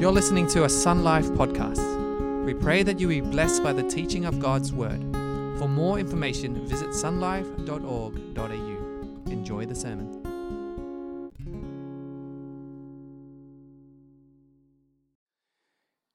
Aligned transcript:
You're 0.00 0.12
listening 0.12 0.46
to 0.48 0.64
a 0.64 0.68
Sun 0.70 1.04
Life 1.04 1.26
podcast. 1.26 2.46
We 2.46 2.54
pray 2.54 2.82
that 2.82 2.98
you 2.98 3.08
be 3.08 3.20
blessed 3.20 3.62
by 3.62 3.74
the 3.74 3.82
teaching 3.82 4.24
of 4.24 4.40
God's 4.40 4.72
Word. 4.72 4.98
For 5.58 5.68
more 5.68 5.98
information, 5.98 6.66
visit 6.66 6.88
sunlife.org.au. 6.88 9.30
Enjoy 9.30 9.66
the 9.66 9.74
sermon. 9.74 10.22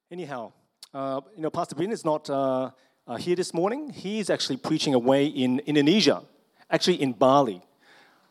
Anyhow, 0.09 0.53
uh, 0.91 1.21
you 1.35 1.43
know, 1.43 1.51
Pastor 1.51 1.75
Ben 1.75 1.91
is 1.91 2.03
not 2.03 2.27
uh, 2.27 2.71
uh, 3.05 3.17
here 3.17 3.35
this 3.35 3.53
morning. 3.53 3.91
He's 3.91 4.31
actually 4.31 4.57
preaching 4.57 4.95
away 4.95 5.27
in 5.27 5.59
Indonesia, 5.67 6.23
actually 6.71 7.03
in 7.03 7.13
Bali. 7.13 7.61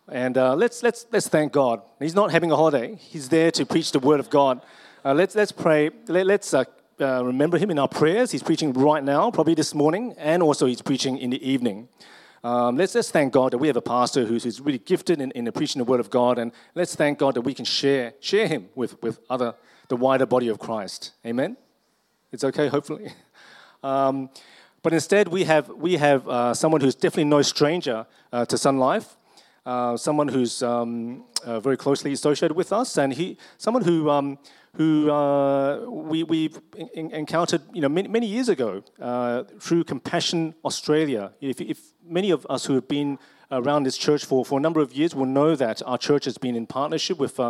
And 0.09 0.37
uh, 0.37 0.57
let's, 0.57 0.83
let's, 0.83 1.07
let's 1.13 1.29
thank 1.29 1.53
God. 1.53 1.81
He's 2.01 2.17
not 2.17 2.33
having 2.33 2.51
a 2.51 2.57
holiday, 2.57 2.97
he's 2.97 3.29
there 3.29 3.53
to 3.53 3.65
preach 3.65 3.93
the 3.93 4.01
word 4.01 4.19
of 4.19 4.31
God. 4.31 4.61
Uh, 5.07 5.13
let's, 5.13 5.35
let's 5.35 5.53
pray. 5.53 5.91
Let, 6.09 6.31
us 6.31 6.55
uh, 6.55 6.65
remember 6.99 7.59
him 7.59 7.71
in 7.71 7.79
our 7.79 7.89
prayers. 7.89 8.31
He's 8.31 8.43
preaching 8.43 8.73
right 8.73 9.05
now, 9.05 9.31
probably 9.31 9.53
this 9.53 9.75
morning, 9.75 10.15
and 10.17 10.43
also 10.43 10.65
he's 10.65 10.81
preaching 10.81 11.19
in 11.19 11.29
the 11.29 11.47
evening. 11.47 11.91
Um, 12.43 12.79
let's, 12.79 12.95
let's 12.95 13.11
thank 13.11 13.31
God 13.31 13.53
that 13.53 13.59
we 13.59 13.67
have 13.67 13.77
a 13.77 13.83
pastor 13.83 14.25
who's, 14.25 14.45
who's 14.45 14.63
really 14.63 14.79
gifted 14.79 15.21
in, 15.21 15.31
in 15.33 15.53
preaching 15.53 15.79
the 15.79 15.85
word 15.85 16.01
of 16.01 16.09
God, 16.09 16.39
and 16.39 16.53
let's 16.75 16.97
thank 16.97 17.19
God 17.19 17.35
that 17.35 17.43
we 17.43 17.53
can 17.53 17.67
share, 17.67 18.15
share 18.21 18.49
him 18.49 18.71
with, 18.75 19.03
with 19.03 19.21
other, 19.29 19.55
the 19.89 19.97
wider 19.97 20.25
body 20.25 20.49
of 20.49 20.59
Christ. 20.59 21.13
Amen? 21.27 21.59
It's 22.33 22.45
okay, 22.45 22.69
hopefully. 22.69 23.13
Um, 23.83 24.31
but 24.83 24.95
instead, 24.95 25.29
we 25.29 25.45
have, 25.45 25.69
we 25.69 25.99
have 25.99 26.27
uh, 26.27 26.55
someone 26.55 26.81
who's 26.81 26.95
definitely 26.95 27.25
no 27.25 27.43
stranger 27.43 28.07
uh, 28.33 28.47
to 28.47 28.57
Sun 28.57 28.79
Life, 28.79 29.19
uh, 29.67 29.99
someone 29.99 30.29
who's 30.29 30.63
um, 30.63 31.25
uh, 31.45 31.61
very 31.61 31.77
closely 31.77 32.15
associated 32.15 32.57
with 32.57 32.73
us, 32.73 32.97
and 32.97 33.13
he, 33.13 33.37
someone 33.59 33.83
who, 33.83 34.09
um, 34.09 34.39
who 34.75 35.11
uh, 35.11 35.79
we, 35.89 36.23
we've 36.23 36.61
in, 36.95 37.11
encountered 37.13 37.63
you 37.73 37.81
know, 37.81 37.89
many, 37.89 38.09
many 38.09 38.27
years 38.27 38.49
ago 38.49 38.83
uh, 39.01 39.45
through 39.61 39.85
Compassion 39.85 40.55
Australia. 40.65 41.33
If, 41.41 41.61
if, 41.61 41.93
many 42.07 42.31
of 42.31 42.47
us 42.51 42.67
who 42.67 42.75
have 42.75 42.87
been 42.87 43.19
around 43.51 43.85
this 43.85 43.97
church 43.97 44.27
for, 44.27 44.45
for 44.45 44.59
a 44.59 44.63
number 44.63 44.81
of 44.81 44.93
years 44.93 45.15
will 45.15 45.27
know 45.27 45.57
that 45.57 45.81
our 45.87 45.97
church 45.97 46.27
has 46.27 46.37
been 46.37 46.55
in 46.55 46.67
partnership 46.67 47.19
with 47.19 47.41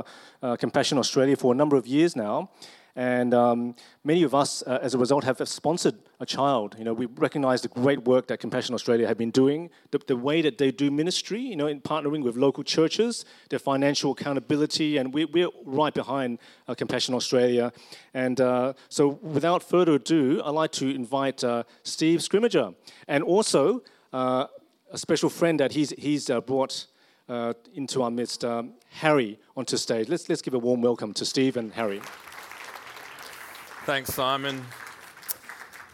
Compassion 0.59 0.97
Australia 0.97 1.35
for 1.35 1.53
a 1.53 1.57
number 1.57 1.77
of 1.77 1.87
years 1.87 2.15
now. 2.15 2.51
And 2.97 3.35
um, 3.35 3.75
many 4.05 4.23
of 4.23 4.35
us, 4.35 4.63
uh, 4.63 4.79
as 4.81 4.95
a 4.95 4.99
result, 4.99 5.25
have 5.25 5.47
sponsored 5.49 5.97
a 6.21 6.27
child. 6.27 6.77
You 6.79 6.85
know, 6.85 6.95
we 6.95 7.07
recognize 7.07 7.61
the 7.63 7.69
great 7.69 8.05
work 8.05 8.29
that 8.29 8.39
Compassion 8.39 8.73
Australia 8.73 9.09
have 9.09 9.19
been 9.19 9.33
doing, 9.33 9.71
the, 9.91 10.01
the 10.07 10.17
way 10.17 10.43
that 10.43 10.59
they 10.59 10.71
do 10.71 10.93
ministry, 10.93 11.41
you 11.41 11.57
know, 11.57 11.67
in 11.67 11.81
partnering 11.81 12.23
with 12.23 12.37
local 12.37 12.63
churches, 12.63 13.25
their 13.51 13.59
financial 13.59 14.13
accountability, 14.13 14.99
and 14.99 15.13
we, 15.13 15.25
we're 15.25 15.49
right 15.65 15.93
behind 15.93 16.39
uh, 16.69 16.75
Compassion 16.75 17.15
Australia. 17.15 17.73
And 18.15 18.41
uh, 18.41 18.75
so, 18.89 19.19
without 19.23 19.63
further 19.65 19.95
ado, 19.95 20.41
I'd 20.45 20.51
like 20.51 20.73
to 20.73 20.89
invite 20.89 21.43
uh, 21.43 21.65
Steve 21.83 22.21
Scrimmager, 22.21 22.77
and 23.09 23.25
also 23.25 23.83
uh, 24.13 24.47
a 24.93 24.99
special 24.99 25.31
friend 25.31 25.59
that 25.59 25.73
he's, 25.73 25.91
he's 25.91 26.31
uh, 26.31 26.41
brought 26.41 26.87
into 27.75 28.03
our 28.03 28.11
midst, 28.11 28.45
um, 28.45 28.75
Harry, 28.91 29.41
onto 29.57 29.79
stage. 29.79 30.11
Let's, 30.11 30.29
let's 30.29 30.43
give 30.43 30.53
a 30.53 30.59
warm 30.59 30.83
welcome 30.83 31.15
to 31.15 31.25
Steve 31.25 31.57
and 31.57 31.73
Harry. 31.73 32.03
Thanks, 33.85 34.15
Simon. 34.15 34.65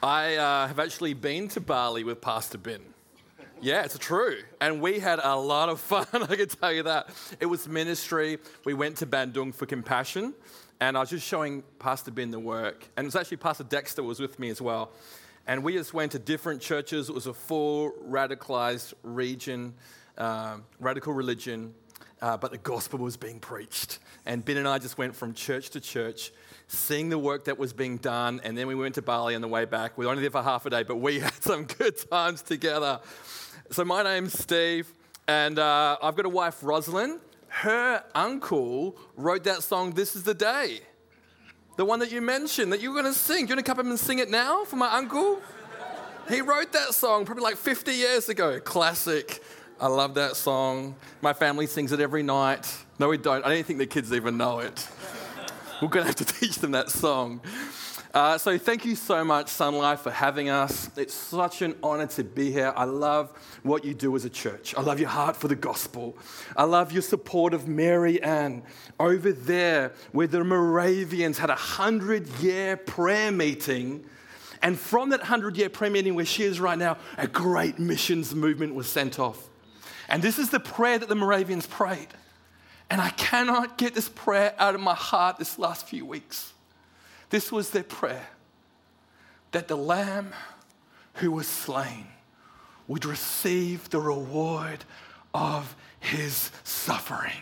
I 0.00 0.36
uh, 0.36 0.69
have 0.69 0.78
actually 0.78 1.12
been 1.12 1.48
to 1.48 1.60
Bali 1.60 2.05
with 2.05 2.20
Pastor 2.20 2.56
Ben. 2.56 2.78
Yeah, 3.60 3.83
it's 3.83 3.98
true. 3.98 4.36
And 4.60 4.80
we 4.80 5.00
had 5.00 5.19
a 5.20 5.34
lot 5.34 5.69
of 5.69 5.80
fun, 5.80 6.06
I 6.12 6.36
can 6.36 6.46
tell 6.46 6.72
you 6.72 6.84
that. 6.84 7.08
It 7.41 7.46
was 7.46 7.66
ministry. 7.66 8.38
We 8.64 8.74
went 8.74 8.98
to 8.98 9.06
Bandung 9.06 9.52
for 9.52 9.66
compassion, 9.66 10.34
and 10.78 10.96
I 10.96 11.00
was 11.00 11.11
just 11.11 11.27
showing 11.27 11.64
Pastor 11.80 12.12
Ben 12.12 12.30
the 12.30 12.38
work. 12.38 12.86
And 12.96 13.06
it 13.06 13.08
was 13.08 13.16
actually 13.16 13.38
Pastor 13.38 13.64
Dexter 13.64 14.05
was 14.05 14.20
with 14.20 14.38
me 14.38 14.50
as 14.50 14.62
well. 14.62 14.92
And 15.48 15.64
we 15.64 15.72
just 15.72 15.92
went 15.92 16.12
to 16.12 16.20
different 16.20 16.62
churches. 16.62 17.08
It 17.08 17.14
was 17.17 17.27
a 17.27 17.34
full 17.34 17.90
radicalized 18.08 18.95
region, 19.02 19.74
uh, 20.17 20.58
radical 20.78 21.12
religion, 21.12 21.74
uh, 22.22 22.36
but 22.36 22.52
the 22.52 22.58
gospel 22.58 23.01
was 23.01 23.17
being 23.17 23.40
preached. 23.40 23.98
And 24.27 24.45
Ben 24.45 24.58
and 24.58 24.68
I 24.68 24.78
just 24.78 24.96
went 24.96 25.17
from 25.17 25.34
church 25.34 25.70
to 25.70 25.80
church 25.80 26.30
seeing 26.70 27.08
the 27.08 27.19
work 27.19 27.45
that 27.45 27.58
was 27.58 27.73
being 27.73 27.97
done. 27.97 28.41
And 28.45 28.57
then 28.57 28.67
we 28.67 28.75
went 28.75 28.95
to 28.95 29.03
Bali 29.03 29.35
on 29.35 29.41
the 29.41 29.48
way 29.48 29.64
back. 29.64 29.98
We 29.98 30.07
were 30.07 30.11
only 30.11 30.23
there 30.23 30.31
for 30.31 30.42
half 30.42 30.67
a 30.67 30.70
day, 30.70 30.85
but 30.85 30.97
we 30.97 31.20
had 31.20 31.42
some 31.42 31.64
good 31.64 31.97
times 32.11 32.42
together. 32.42 33.01
So, 33.70 33.85
my 33.85 34.03
name's 34.03 34.39
Steve, 34.39 34.92
and 35.29 35.58
uh, 35.58 35.97
I've 36.03 36.17
got 36.17 36.27
a 36.27 36.31
wife, 36.31 36.63
Rosalind. 36.63 37.20
Her 37.48 38.05
uncle 38.14 38.97
wrote 39.17 39.45
that 39.45 39.63
song, 39.63 39.92
This 39.92 40.14
is 40.14 40.23
the 40.23 40.35
Day. 40.35 40.81
The 41.77 41.85
one 41.85 41.98
that 42.01 42.13
you 42.13 42.20
mentioned 42.20 42.73
that 42.73 42.81
you 42.81 42.92
were 42.92 43.01
going 43.01 43.13
to 43.13 43.19
sing. 43.19 43.47
Do 43.47 43.51
you 43.51 43.57
want 43.57 43.67
to 43.67 43.70
come 43.70 43.81
up 43.81 43.87
and 43.87 43.98
sing 43.98 44.19
it 44.19 44.31
now 44.31 44.64
for 44.64 44.77
my 44.77 44.92
uncle? 44.92 45.41
He 46.29 46.41
wrote 46.42 46.73
that 46.73 46.95
song 46.95 47.25
probably 47.25 47.42
like 47.42 47.57
50 47.57 47.92
years 47.92 48.29
ago. 48.29 48.61
Classic. 48.61 49.42
I 49.81 49.89
love 49.89 50.14
that 50.14 50.37
song. 50.37 50.95
My 51.23 51.33
family 51.33 51.67
sings 51.67 51.91
it 51.91 52.01
every 52.01 52.23
night. 52.23 52.73
No, 52.98 53.08
we 53.08 53.17
don't. 53.17 53.45
I 53.45 53.55
don't 53.55 53.67
think 53.67 53.79
the 53.79 53.87
kids 53.87 54.13
even 54.13 54.37
know 54.37 54.61
it. 54.61 54.89
We're 55.80 55.89
going 55.89 56.05
to 56.05 56.08
have 56.08 56.17
to 56.17 56.24
teach 56.41 56.57
them 56.57 56.73
that 56.73 56.91
song. 56.91 57.41
Uh, 58.13 58.36
so, 58.36 58.58
thank 58.58 58.85
you 58.85 58.96
so 58.96 59.24
much, 59.24 59.48
Sun 59.48 59.77
Life, 59.77 60.01
for 60.01 60.11
having 60.11 60.51
us. 60.51 60.91
It's 60.96 61.14
such 61.14 61.63
an 61.63 61.77
honor 61.83 62.07
to 62.08 62.24
be 62.24 62.51
here. 62.51 62.73
I 62.77 62.85
love 62.85 63.30
what 63.63 63.85
you 63.85 63.95
do 63.95 64.14
as 64.17 64.24
a 64.24 64.30
church. 64.30 64.74
I 64.77 64.83
love 64.83 65.01
your 65.01 65.08
heart 65.08 65.36
for 65.36 65.48
the 65.48 65.55
gospel. 65.55 66.19
I 66.57 66.64
love 66.64 66.92
your 66.92 67.02
support 67.02 67.55
of 67.55 67.67
Mary 67.67 68.20
Ann 68.23 68.63
over 68.98 69.33
there, 69.33 69.92
where 70.13 70.27
the 70.27 70.45
Moravians 70.45 71.39
had 71.39 71.51
a 71.51 71.55
hundred 71.55 72.29
year 72.40 72.77
prayer 72.77 73.33
meeting. 73.33 74.05
And 74.61 74.79
from 74.79 75.11
that 75.11 75.20
100 75.20 75.57
year 75.57 75.70
prayer 75.70 75.90
meeting 75.90 76.14
where 76.14 76.27
she 76.27 76.42
is 76.42 76.61
right 76.61 76.79
now, 76.79 76.98
a 77.17 77.27
great 77.27 77.79
missions 77.79 78.35
movement 78.35 78.74
was 78.74 78.89
sent 78.89 79.19
off. 79.19 79.48
And 80.08 80.20
this 80.20 80.39
is 80.39 80.51
the 80.51 80.61
prayer 80.61 80.98
that 80.98 81.08
the 81.08 81.14
Moravians 81.14 81.67
prayed. 81.67 82.08
And 82.90 83.01
I 83.01 83.11
cannot 83.11 83.78
get 83.78 83.95
this 83.95 84.08
prayer 84.08 84.52
out 84.58 84.74
of 84.74 84.80
my 84.80 84.95
heart 84.95 85.39
this 85.39 85.58
last 85.58 85.86
few 85.86 86.05
weeks. 86.05 86.52
This 87.30 87.52
was 87.52 87.70
their 87.70 87.84
prayer 87.84 88.27
that 89.52 89.68
the 89.68 89.77
Lamb 89.77 90.33
who 91.14 91.30
was 91.30 91.46
slain 91.46 92.08
would 92.89 93.05
receive 93.05 93.89
the 93.90 94.01
reward 94.01 94.84
of 95.33 95.77
his 96.01 96.51
suffering. 96.64 97.33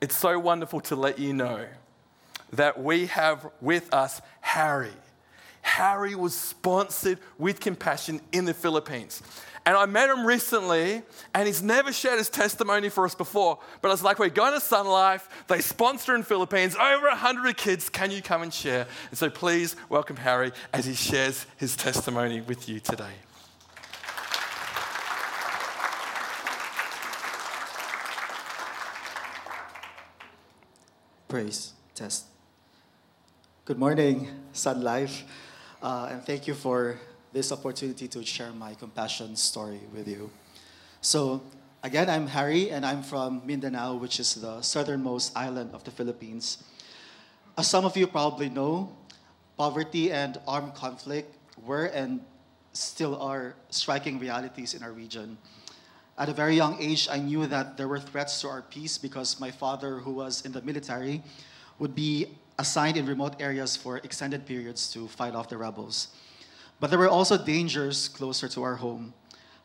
It's 0.00 0.16
so 0.16 0.38
wonderful 0.38 0.80
to 0.82 0.96
let 0.96 1.18
you 1.18 1.34
know 1.34 1.66
that 2.54 2.82
we 2.82 3.08
have 3.08 3.50
with 3.60 3.92
us 3.92 4.22
Harry. 4.40 4.96
Harry 5.60 6.14
was 6.14 6.34
sponsored 6.34 7.18
with 7.36 7.60
compassion 7.60 8.22
in 8.32 8.46
the 8.46 8.54
Philippines. 8.54 9.22
And 9.68 9.76
I 9.76 9.84
met 9.84 10.08
him 10.08 10.24
recently, 10.24 11.02
and 11.34 11.46
he's 11.46 11.62
never 11.62 11.92
shared 11.92 12.16
his 12.16 12.30
testimony 12.30 12.88
for 12.88 13.04
us 13.04 13.14
before. 13.14 13.58
But 13.82 13.88
I 13.88 13.90
was 13.90 14.02
like, 14.02 14.18
we're 14.18 14.30
going 14.30 14.54
to 14.54 14.60
Sun 14.60 14.86
Life. 14.86 15.28
They 15.46 15.60
sponsor 15.60 16.14
in 16.14 16.22
Philippines, 16.22 16.74
over 16.74 17.08
100 17.08 17.54
kids. 17.58 17.90
Can 17.90 18.10
you 18.10 18.22
come 18.22 18.40
and 18.40 18.50
share? 18.50 18.86
And 19.10 19.18
so 19.18 19.28
please 19.28 19.76
welcome 19.90 20.16
Harry 20.16 20.52
as 20.72 20.86
he 20.86 20.94
shares 20.94 21.44
his 21.58 21.76
testimony 21.76 22.40
with 22.40 22.66
you 22.66 22.80
today. 22.80 23.12
Praise. 31.28 31.74
Test. 31.94 32.24
Good 33.66 33.78
morning, 33.78 34.28
Sun 34.54 34.80
Life. 34.80 35.24
Uh, 35.82 36.08
and 36.12 36.24
thank 36.24 36.46
you 36.46 36.54
for 36.54 36.98
this 37.32 37.52
opportunity 37.52 38.08
to 38.08 38.24
share 38.24 38.52
my 38.52 38.74
compassion 38.74 39.36
story 39.36 39.80
with 39.92 40.08
you. 40.08 40.30
So, 41.00 41.42
again, 41.82 42.08
I'm 42.08 42.26
Harry, 42.26 42.70
and 42.70 42.84
I'm 42.84 43.02
from 43.02 43.42
Mindanao, 43.44 43.96
which 43.96 44.18
is 44.20 44.34
the 44.34 44.62
southernmost 44.62 45.36
island 45.36 45.70
of 45.74 45.84
the 45.84 45.90
Philippines. 45.90 46.64
As 47.56 47.68
some 47.68 47.84
of 47.84 47.96
you 47.96 48.06
probably 48.06 48.48
know, 48.48 48.90
poverty 49.56 50.12
and 50.12 50.38
armed 50.46 50.74
conflict 50.74 51.34
were 51.64 51.86
and 51.86 52.20
still 52.72 53.20
are 53.20 53.54
striking 53.70 54.18
realities 54.18 54.74
in 54.74 54.82
our 54.82 54.92
region. 54.92 55.36
At 56.16 56.28
a 56.28 56.32
very 56.32 56.56
young 56.56 56.80
age, 56.80 57.08
I 57.10 57.18
knew 57.18 57.46
that 57.46 57.76
there 57.76 57.88
were 57.88 58.00
threats 58.00 58.40
to 58.40 58.48
our 58.48 58.62
peace 58.62 58.98
because 58.98 59.38
my 59.38 59.50
father, 59.50 59.98
who 59.98 60.12
was 60.12 60.44
in 60.44 60.52
the 60.52 60.62
military, 60.62 61.22
would 61.78 61.94
be 61.94 62.26
assigned 62.58 62.96
in 62.96 63.06
remote 63.06 63.40
areas 63.40 63.76
for 63.76 63.98
extended 63.98 64.44
periods 64.46 64.92
to 64.92 65.06
fight 65.06 65.34
off 65.34 65.48
the 65.48 65.56
rebels. 65.56 66.08
But 66.80 66.90
there 66.90 66.98
were 66.98 67.08
also 67.08 67.36
dangers 67.36 68.08
closer 68.08 68.48
to 68.48 68.62
our 68.62 68.76
home. 68.76 69.12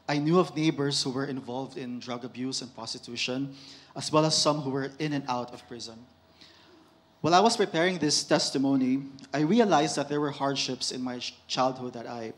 I 0.10 0.18
knew 0.18 0.40
of 0.40 0.56
neighbors 0.56 1.04
who 1.04 1.12
were 1.12 1.26
involved 1.26 1.78
in 1.78 2.00
drug 2.00 2.26
abuse 2.26 2.62
and 2.62 2.74
prostitution, 2.74 3.56
as 3.96 4.12
well 4.12 4.26
as 4.26 4.36
some 4.36 4.62
who 4.62 4.72
were 4.72 4.92
in 5.00 5.14
and 5.14 5.24
out 5.30 5.54
of 5.54 5.66
prison. 5.68 6.06
While 7.22 7.36
I 7.36 7.40
was 7.40 7.56
preparing 7.56 8.00
this 8.00 8.24
testimony, 8.24 9.04
I 9.34 9.42
realized 9.42 9.96
that 9.96 10.10
there 10.10 10.20
were 10.20 10.32
hardships 10.32 10.92
in 10.92 11.02
my 11.02 11.20
childhood 11.48 11.94
that 11.94 12.08
I 12.08 12.34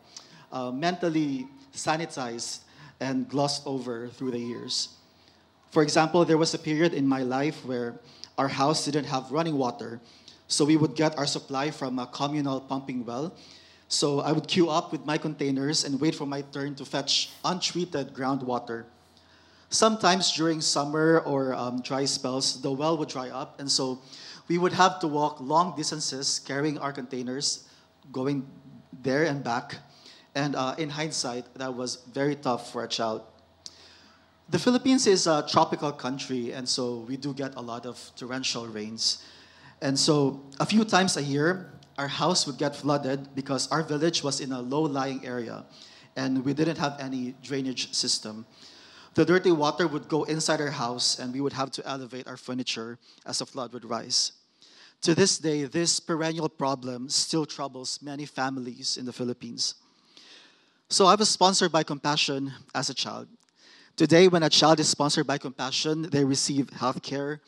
uh, 0.52 0.72
mentally 0.72 1.48
sanitized 1.74 2.60
and 3.00 3.28
glossed 3.28 3.64
over 3.66 4.10
through 4.10 4.32
the 4.32 4.40
years. 4.40 4.90
For 5.72 5.82
example, 5.82 6.24
there 6.24 6.38
was 6.38 6.54
a 6.54 6.60
period 6.60 6.94
in 6.94 7.08
my 7.08 7.24
life 7.24 7.66
where 7.66 7.96
our 8.38 8.48
house 8.48 8.86
didn't 8.86 9.06
have 9.06 9.32
running 9.32 9.58
water, 9.58 10.00
so 10.48 10.66
we 10.66 10.78
would 10.78 10.96
get 10.96 11.18
our 11.18 11.26
supply 11.26 11.72
from 11.72 11.98
a 11.98 12.06
communal 12.06 12.62
pumping 12.62 13.06
well 13.06 13.34
so 13.96 14.20
I 14.20 14.32
would 14.32 14.48
queue 14.48 14.70
up 14.70 14.92
with 14.92 15.06
my 15.06 15.18
containers 15.18 15.86
and 15.86 16.00
wait 16.00 16.16
for 16.16 16.26
my 16.26 16.42
turn 16.42 16.76
to 16.76 16.86
fetch 16.86 17.32
untreated 17.44 18.14
groundwater. 18.14 18.86
Sometimes 19.70 20.32
during 20.34 20.62
summer 20.62 21.20
or 21.26 21.54
um, 21.54 21.82
dry 21.82 22.06
spells, 22.06 22.62
the 22.62 22.72
well 22.72 22.98
would 22.98 23.10
dry 23.10 23.30
up, 23.30 23.60
and 23.60 23.72
so 23.72 24.00
we 24.48 24.58
would 24.58 24.74
have 24.74 25.00
to 25.00 25.08
walk 25.08 25.40
long 25.40 25.76
distances 25.76 26.40
carrying 26.46 26.78
our 26.78 26.92
containers, 26.92 27.68
going 28.12 28.46
there 29.02 29.24
and 29.24 29.44
back. 29.44 29.78
And 30.36 30.56
uh, 30.56 30.76
in 30.78 30.90
hindsight, 30.90 31.46
that 31.56 31.74
was 31.74 32.04
very 32.12 32.36
tough 32.36 32.72
for 32.72 32.84
a 32.84 32.88
child. 32.88 33.24
The 34.50 34.60
Philippines 34.60 35.08
is 35.08 35.26
a 35.26 35.44
tropical 35.50 35.92
country, 35.92 36.52
and 36.52 36.68
so 36.70 37.06
we 37.08 37.18
do 37.18 37.34
get 37.34 37.56
a 37.56 37.62
lot 37.62 37.86
of 37.86 37.98
torrential 38.16 38.68
rains. 38.68 39.24
And 39.82 39.98
so, 39.98 40.42
a 40.60 40.66
few 40.66 40.84
times 40.86 41.18
a 41.18 41.24
year, 41.24 41.72
our 41.98 42.08
house 42.08 42.46
would 42.46 42.58
get 42.58 42.76
flooded 42.76 43.36
because 43.36 43.68
our 43.72 43.84
village 43.84 44.24
was 44.24 44.40
in 44.42 44.52
a 44.52 44.62
low-lying 44.62 45.26
area 45.26 45.66
and 46.16 46.44
we 46.44 46.54
didn't 46.54 46.78
have 46.78 46.96
any 47.00 47.36
drainage 47.42 47.94
system. 47.94 48.46
The 49.16 49.26
dirty 49.26 49.52
water 49.52 49.88
would 49.88 50.08
go 50.08 50.24
inside 50.24 50.60
our 50.60 50.72
house 50.72 51.20
and 51.20 51.34
we 51.34 51.42
would 51.42 51.54
have 51.54 51.72
to 51.72 51.88
elevate 51.88 52.28
our 52.28 52.38
furniture 52.38 53.00
as 53.26 53.40
the 53.40 53.46
flood 53.46 53.72
would 53.74 53.86
rise. 53.86 54.34
To 55.02 55.16
this 55.16 55.38
day, 55.38 55.64
this 55.64 56.00
perennial 56.00 56.50
problem 56.50 57.10
still 57.10 57.46
troubles 57.46 58.00
many 58.02 58.26
families 58.26 58.98
in 58.98 59.06
the 59.06 59.14
Philippines. 59.14 59.76
So 60.90 61.06
I 61.06 61.16
was 61.16 61.30
sponsored 61.30 61.72
by 61.72 61.84
Compassion 61.84 62.52
as 62.74 62.90
a 62.90 62.94
child. 62.94 63.28
Today, 63.96 64.28
when 64.28 64.44
a 64.44 64.50
child 64.50 64.80
is 64.80 64.90
sponsored 64.90 65.26
by 65.26 65.38
Compassion, 65.38 66.10
they 66.10 66.26
receive 66.26 66.70
health 66.72 67.02
care, 67.02 67.42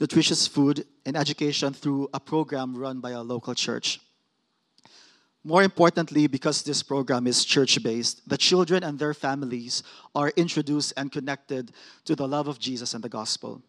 nutritious 0.00 0.46
food, 0.46 0.84
and 1.04 1.16
education 1.16 1.72
through 1.72 2.08
a 2.14 2.20
program 2.20 2.76
run 2.76 3.00
by 3.00 3.10
a 3.10 3.22
local 3.22 3.54
church. 3.54 4.00
More 5.44 5.62
importantly, 5.62 6.26
because 6.26 6.62
this 6.62 6.82
program 6.82 7.26
is 7.26 7.44
church 7.44 7.82
based, 7.82 8.28
the 8.28 8.36
children 8.36 8.82
and 8.82 8.98
their 8.98 9.14
families 9.14 9.82
are 10.14 10.32
introduced 10.36 10.92
and 10.96 11.12
connected 11.12 11.72
to 12.04 12.14
the 12.14 12.26
love 12.26 12.48
of 12.48 12.58
Jesus 12.58 12.92
and 12.92 13.02
the 13.02 13.08
gospel. 13.08 13.62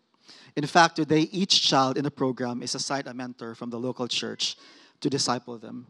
In 0.55 0.65
fact, 0.65 0.97
today, 0.97 1.29
each 1.31 1.61
child 1.61 1.97
in 1.97 2.03
the 2.03 2.11
program 2.11 2.61
is 2.61 2.75
assigned 2.75 3.07
a 3.07 3.13
mentor 3.13 3.55
from 3.55 3.69
the 3.69 3.79
local 3.79 4.07
church 4.07 4.57
to 4.99 5.09
disciple 5.09 5.57
them. 5.57 5.87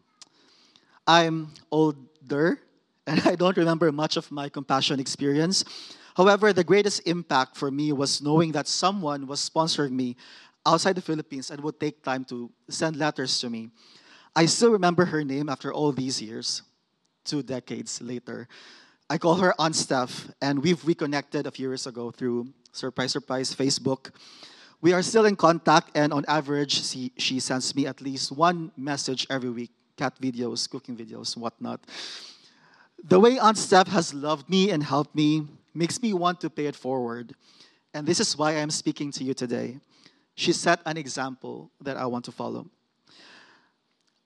I'm 1.08 1.50
older 1.72 2.60
and 3.08 3.22
I 3.26 3.36
don't 3.36 3.58
remember 3.58 3.92
much 3.92 4.18
of 4.18 4.32
my 4.32 4.50
compassion 4.50 5.00
experience, 5.00 5.66
However, 6.16 6.54
the 6.54 6.64
greatest 6.64 7.08
impact 7.08 7.56
for 7.56 7.72
me 7.72 7.92
was 7.94 8.22
knowing 8.22 8.52
that 8.54 8.68
someone 8.68 9.28
was 9.28 9.48
sponsoring 9.48 9.92
me 9.92 10.18
outside 10.66 10.96
the 10.96 11.02
Philippines 11.02 11.50
and 11.52 11.62
would 11.62 11.80
take 11.80 12.04
time 12.04 12.26
to 12.26 12.52
send 12.70 12.98
letters 12.98 13.40
to 13.40 13.50
me. 13.50 13.70
I 14.36 14.46
still 14.46 14.72
remember 14.72 15.06
her 15.06 15.24
name 15.24 15.50
after 15.50 15.74
all 15.74 15.92
these 15.92 16.22
years, 16.22 16.62
two 17.26 17.44
decades 17.44 18.02
later. 18.02 18.48
I 19.10 19.18
call 19.18 19.36
her 19.36 19.54
Aunt 19.60 19.76
Steph, 19.76 20.32
and 20.42 20.64
we've 20.64 20.86
reconnected 20.86 21.46
a 21.46 21.52
few 21.52 21.68
years 21.68 21.86
ago 21.88 22.12
through 22.12 22.54
surprise, 22.72 23.12
surprise, 23.12 23.54
Facebook. 23.54 24.12
We 24.80 24.94
are 24.94 25.02
still 25.02 25.26
in 25.26 25.36
contact, 25.36 25.92
and 25.96 26.14
on 26.14 26.24
average, 26.28 26.84
she, 26.86 27.12
she 27.18 27.40
sends 27.40 27.76
me 27.76 27.86
at 27.88 28.02
least 28.02 28.32
one 28.32 28.72
message 28.78 29.28
every 29.30 29.50
week 29.50 29.72
cat 29.98 30.16
videos, 30.22 30.70
cooking 30.70 30.96
videos, 30.96 31.36
whatnot. 31.36 31.86
The 33.04 33.20
way 33.20 33.38
Aunt 33.38 33.58
Steph 33.58 33.90
has 33.90 34.14
loved 34.14 34.50
me 34.50 34.72
and 34.72 34.82
helped 34.82 35.14
me 35.14 35.48
makes 35.74 36.02
me 36.02 36.14
want 36.14 36.42
to 36.42 36.50
pay 36.50 36.66
it 36.66 36.76
forward. 36.76 37.34
And 37.94 38.08
this 38.08 38.20
is 38.20 38.38
why 38.38 38.54
I'm 38.54 38.72
speaking 38.72 39.12
to 39.14 39.24
you 39.24 39.34
today. 39.34 39.80
She 40.36 40.54
set 40.54 40.80
an 40.86 40.98
example 40.98 41.72
that 41.82 41.98
I 41.98 42.06
want 42.06 42.26
to 42.26 42.32
follow. 42.32 42.68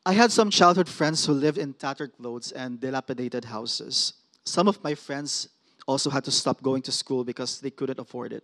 I 0.05 0.13
had 0.13 0.31
some 0.31 0.51
childhood 0.51 0.87
friends 0.87 1.25
who 1.25 1.33
lived 1.33 1.57
in 1.57 1.73
tattered 1.73 2.15
clothes 2.15 2.51
and 2.51 2.79
dilapidated 2.79 3.45
houses. 3.45 4.13
Some 4.43 4.67
of 4.67 4.83
my 4.83 4.93
friends 4.93 5.49
also 5.87 6.09
had 6.09 6.23
to 6.25 6.31
stop 6.31 6.61
going 6.61 6.83
to 6.83 6.91
school 6.91 7.23
because 7.23 7.59
they 7.59 7.71
couldn't 7.71 7.99
afford 7.99 8.33
it. 8.33 8.43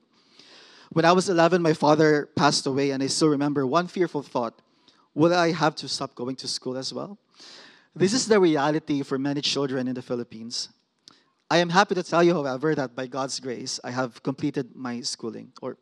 When 0.92 1.06
I 1.06 1.12
was 1.12 1.30
11, 1.30 1.62
my 1.62 1.74
father 1.74 2.30
passed 2.36 2.66
away, 2.66 2.92
and 2.92 3.02
I 3.02 3.08
still 3.08 3.30
remember 3.30 3.66
one 3.66 3.88
fearful 3.88 4.24
thought 4.24 4.62
Will 5.14 5.34
I 5.34 5.52
have 5.52 5.76
to 5.76 5.90
stop 5.90 6.16
going 6.16 6.38
to 6.38 6.48
school 6.48 6.78
as 6.78 6.94
well? 6.94 7.18
This 7.94 8.14
is 8.14 8.28
the 8.28 8.40
reality 8.40 9.04
for 9.04 9.20
many 9.20 9.42
children 9.42 9.90
in 9.90 9.94
the 9.94 10.02
Philippines. 10.02 10.70
I 11.52 11.58
am 11.58 11.68
happy 11.68 11.96
to 11.96 12.04
tell 12.04 12.24
you, 12.24 12.34
however, 12.34 12.74
that 12.76 12.96
by 12.96 13.08
God's 13.08 13.38
grace, 13.42 13.78
I 13.84 13.92
have 13.92 14.24
completed 14.24 14.74
my 14.74 15.02
schooling, 15.02 15.52
or 15.62 15.76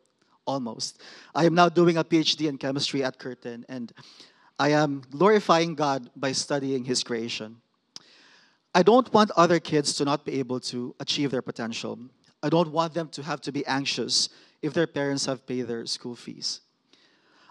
almost. 0.44 1.00
I 1.32 1.44
am 1.46 1.54
now 1.54 1.68
doing 1.68 1.96
a 1.96 2.02
PhD 2.02 2.48
in 2.48 2.58
chemistry 2.58 3.04
at 3.04 3.20
Curtin, 3.20 3.64
and 3.68 3.92
I 4.58 4.70
am 4.70 5.02
glorifying 5.12 5.76
God 5.76 6.10
by 6.16 6.32
studying 6.32 6.82
His 6.82 7.04
creation. 7.04 7.62
I 8.74 8.82
don't 8.82 9.14
want 9.14 9.30
other 9.36 9.60
kids 9.60 9.94
to 9.94 10.04
not 10.04 10.24
be 10.24 10.40
able 10.40 10.58
to 10.74 10.92
achieve 10.98 11.30
their 11.30 11.40
potential. 11.40 12.00
I 12.42 12.48
don't 12.48 12.72
want 12.72 12.94
them 12.94 13.08
to 13.10 13.22
have 13.22 13.40
to 13.42 13.52
be 13.52 13.64
anxious 13.64 14.28
if 14.62 14.74
their 14.74 14.88
parents 14.88 15.26
have 15.26 15.46
paid 15.46 15.68
their 15.68 15.86
school 15.86 16.16
fees. 16.16 16.62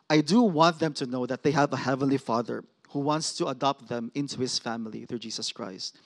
I 0.10 0.20
do 0.20 0.42
want 0.42 0.80
them 0.80 0.92
to 0.96 1.06
know 1.06 1.26
that 1.26 1.42
they 1.44 1.52
have 1.52 1.72
a 1.72 1.78
Heavenly 1.78 2.18
Father 2.18 2.66
who 2.90 3.00
wants 3.00 3.38
to 3.38 3.48
adopt 3.48 3.88
them 3.88 4.12
into 4.14 4.42
His 4.42 4.60
family 4.60 5.06
through 5.06 5.20
Jesus 5.20 5.54
Christ. 5.54 5.98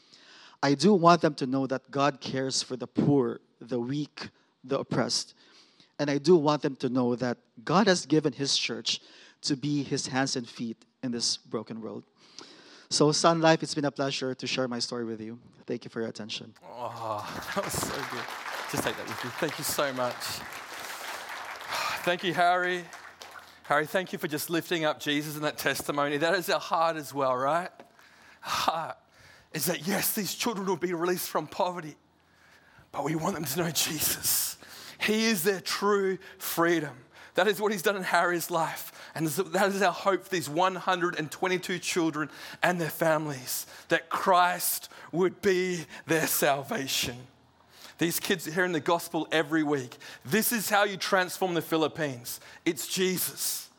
I 0.64 0.76
do 0.76 0.94
want 0.94 1.20
them 1.20 1.36
to 1.36 1.46
know 1.46 1.68
that 1.68 1.92
God 1.92 2.22
cares 2.22 2.64
for 2.64 2.78
the 2.78 2.88
poor, 2.88 3.42
the 3.60 3.78
weak, 3.78 4.30
the 4.64 4.80
oppressed. 4.80 5.34
And 6.00 6.10
I 6.10 6.18
do 6.18 6.38
want 6.38 6.62
them 6.62 6.78
to 6.78 6.88
know 6.88 7.16
that 7.18 7.38
God 7.66 7.88
has 7.88 8.06
given 8.06 8.32
His 8.32 8.58
church 8.58 9.02
to 9.42 9.58
be 9.58 9.84
His 9.84 10.08
hands 10.08 10.38
and 10.38 10.48
feet 10.48 10.78
in 11.04 11.12
this 11.12 11.36
broken 11.36 11.82
world. 11.82 12.04
So, 12.90 13.12
Sun 13.12 13.42
Life, 13.42 13.62
it's 13.62 13.76
been 13.76 13.84
a 13.86 13.92
pleasure 13.92 14.34
to 14.34 14.48
share 14.48 14.70
my 14.70 14.80
story 14.80 15.04
with 15.04 15.20
you. 15.20 15.38
Thank 15.68 15.84
you 15.84 15.90
for 15.90 16.00
your 16.00 16.10
attention. 16.10 16.54
Oh, 16.66 17.28
that 17.56 17.66
was 17.66 17.74
so 17.74 17.96
good. 17.96 18.24
Just 18.72 18.84
take 18.84 18.96
that 18.96 19.08
with 19.08 19.22
you. 19.22 19.30
Thank 19.32 19.58
you 19.58 19.66
so 19.66 19.92
much. 19.94 20.16
Thank 22.06 22.24
you, 22.24 22.34
Harry. 22.34 22.86
Harry, 23.64 23.86
thank 23.86 24.14
you 24.14 24.20
for 24.20 24.30
just 24.30 24.50
lifting 24.50 24.86
up 24.86 25.02
Jesus 25.02 25.36
in 25.36 25.42
that 25.42 25.58
testimony. 25.58 26.18
That 26.18 26.36
is 26.36 26.50
our 26.50 26.60
heart 26.60 26.96
as 26.96 27.14
well, 27.14 27.36
right? 27.36 27.70
Heart 28.42 28.98
is 29.54 29.66
that 29.66 29.88
yes, 29.88 30.14
these 30.14 30.34
children 30.34 30.66
will 30.66 30.78
be 30.78 30.94
released 30.94 31.30
from 31.30 31.48
poverty, 31.48 31.96
but 32.92 33.04
we 33.04 33.16
want 33.16 33.36
them 33.36 33.46
to 33.46 33.60
know 33.60 33.72
Jesus. 33.72 34.58
He 35.00 35.26
is 35.26 35.44
their 35.44 35.62
true 35.62 36.18
freedom. 36.38 36.96
That 37.36 37.48
is 37.48 37.60
what 37.60 37.72
he's 37.72 37.82
done 37.82 37.96
in 37.96 38.04
Harry's 38.04 38.52
life. 38.52 38.92
And 39.16 39.28
that 39.28 39.70
is 39.70 39.82
our 39.82 39.92
hope 39.92 40.24
for 40.24 40.30
these 40.30 40.50
122 40.50 41.80
children 41.80 42.30
and 42.62 42.80
their 42.80 42.90
families 42.90 43.66
that 43.90 44.10
Christ 44.10 44.90
would 45.12 45.42
be 45.42 45.86
their 46.08 46.28
salvation. 46.28 47.16
These 47.98 48.20
kids 48.20 48.48
are 48.48 48.52
hearing 48.52 48.72
the 48.72 48.80
gospel 48.80 49.28
every 49.32 49.64
week. 49.64 49.98
This 50.26 50.52
is 50.52 50.70
how 50.70 50.84
you 50.84 50.98
transform 50.98 51.54
the 51.54 51.62
Philippines. 51.62 52.40
It's 52.66 52.88
Jesus. 52.88 53.70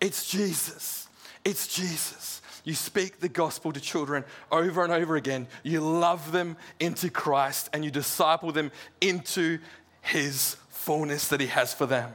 It's 0.00 0.28
Jesus. 0.28 1.08
It's 1.44 1.68
Jesus. 1.68 2.42
You 2.64 2.74
speak 2.74 3.20
the 3.20 3.28
gospel 3.28 3.72
to 3.72 3.80
children 3.80 4.24
over 4.50 4.82
and 4.82 4.92
over 4.92 5.16
again. 5.16 5.46
You 5.62 5.80
love 5.80 6.32
them 6.32 6.56
into 6.80 7.10
Christ 7.10 7.68
and 7.72 7.84
you 7.84 7.90
disciple 7.90 8.52
them 8.52 8.72
into 9.00 9.58
his 10.00 10.56
fullness 10.70 11.28
that 11.28 11.40
he 11.40 11.46
has 11.46 11.74
for 11.74 11.86
them. 11.86 12.12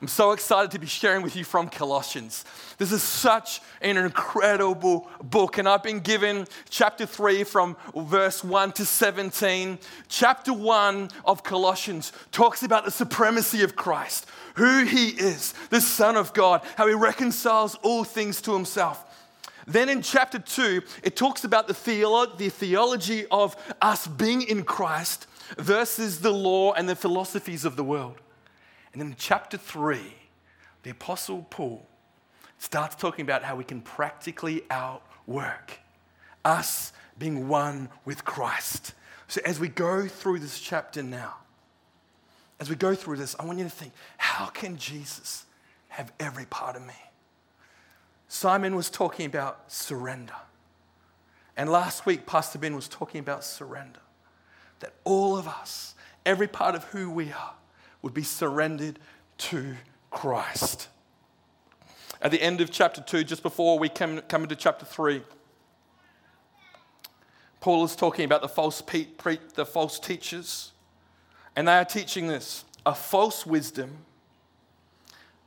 I'm 0.00 0.08
so 0.08 0.32
excited 0.32 0.70
to 0.70 0.78
be 0.78 0.86
sharing 0.86 1.20
with 1.20 1.36
you 1.36 1.44
from 1.44 1.68
Colossians. 1.68 2.46
This 2.78 2.90
is 2.90 3.02
such 3.02 3.60
an 3.82 3.98
incredible 3.98 5.06
book, 5.22 5.58
and 5.58 5.68
I've 5.68 5.82
been 5.82 6.00
given 6.00 6.46
chapter 6.70 7.04
3 7.04 7.44
from 7.44 7.76
verse 7.94 8.42
1 8.42 8.72
to 8.72 8.86
17. 8.86 9.78
Chapter 10.08 10.54
1 10.54 11.10
of 11.26 11.42
Colossians 11.44 12.12
talks 12.32 12.62
about 12.62 12.86
the 12.86 12.90
supremacy 12.90 13.62
of 13.62 13.76
Christ, 13.76 14.24
who 14.54 14.84
he 14.84 15.08
is, 15.08 15.52
the 15.68 15.82
Son 15.82 16.16
of 16.16 16.32
God, 16.32 16.62
how 16.76 16.86
he 16.86 16.94
reconciles 16.94 17.74
all 17.82 18.02
things 18.02 18.40
to 18.42 18.54
himself. 18.54 19.04
Then 19.70 19.88
in 19.88 20.02
chapter 20.02 20.40
2, 20.40 20.82
it 21.04 21.14
talks 21.14 21.44
about 21.44 21.68
the, 21.68 21.74
theolo- 21.74 22.36
the 22.36 22.48
theology 22.48 23.24
of 23.30 23.54
us 23.80 24.08
being 24.08 24.42
in 24.42 24.64
Christ 24.64 25.28
versus 25.56 26.20
the 26.20 26.32
law 26.32 26.72
and 26.72 26.88
the 26.88 26.96
philosophies 26.96 27.64
of 27.64 27.76
the 27.76 27.84
world. 27.84 28.16
And 28.92 29.00
then 29.00 29.10
in 29.10 29.16
chapter 29.16 29.56
3, 29.56 30.00
the 30.82 30.90
Apostle 30.90 31.46
Paul 31.50 31.86
starts 32.58 32.96
talking 32.96 33.22
about 33.22 33.44
how 33.44 33.54
we 33.54 33.62
can 33.62 33.80
practically 33.80 34.64
outwork 34.70 35.78
us 36.44 36.92
being 37.16 37.46
one 37.46 37.90
with 38.04 38.24
Christ. 38.24 38.94
So 39.28 39.40
as 39.44 39.60
we 39.60 39.68
go 39.68 40.08
through 40.08 40.40
this 40.40 40.58
chapter 40.58 41.00
now, 41.00 41.36
as 42.58 42.68
we 42.68 42.74
go 42.74 42.96
through 42.96 43.18
this, 43.18 43.36
I 43.38 43.44
want 43.44 43.58
you 43.58 43.64
to 43.64 43.70
think 43.70 43.92
how 44.18 44.46
can 44.46 44.78
Jesus 44.78 45.44
have 45.90 46.12
every 46.18 46.46
part 46.46 46.74
of 46.74 46.84
me? 46.84 46.94
Simon 48.32 48.76
was 48.76 48.88
talking 48.88 49.26
about 49.26 49.72
surrender. 49.72 50.36
And 51.56 51.68
last 51.68 52.06
week, 52.06 52.26
Pastor 52.26 52.60
Ben 52.60 52.76
was 52.76 52.86
talking 52.86 53.18
about 53.18 53.42
surrender. 53.42 53.98
That 54.78 54.92
all 55.02 55.36
of 55.36 55.48
us, 55.48 55.96
every 56.24 56.46
part 56.46 56.76
of 56.76 56.84
who 56.84 57.10
we 57.10 57.32
are, 57.32 57.54
would 58.02 58.14
be 58.14 58.22
surrendered 58.22 59.00
to 59.38 59.74
Christ. 60.12 60.86
At 62.22 62.30
the 62.30 62.40
end 62.40 62.60
of 62.60 62.70
chapter 62.70 63.00
2, 63.00 63.24
just 63.24 63.42
before 63.42 63.80
we 63.80 63.88
come, 63.88 64.20
come 64.28 64.44
into 64.44 64.54
chapter 64.54 64.86
3, 64.86 65.22
Paul 67.58 67.84
is 67.84 67.96
talking 67.96 68.24
about 68.24 68.42
the 68.42 68.48
false, 68.48 68.80
pe- 68.80 69.06
pre- 69.06 69.40
the 69.56 69.66
false 69.66 69.98
teachers. 69.98 70.70
And 71.56 71.66
they 71.66 71.76
are 71.76 71.84
teaching 71.84 72.28
this 72.28 72.64
a 72.86 72.94
false 72.94 73.44
wisdom, 73.44 73.90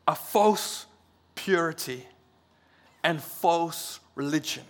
a 0.05 0.15
false 0.15 0.85
purity, 1.33 2.07
and 3.03 3.21
false 3.21 3.99
religion. 4.15 4.63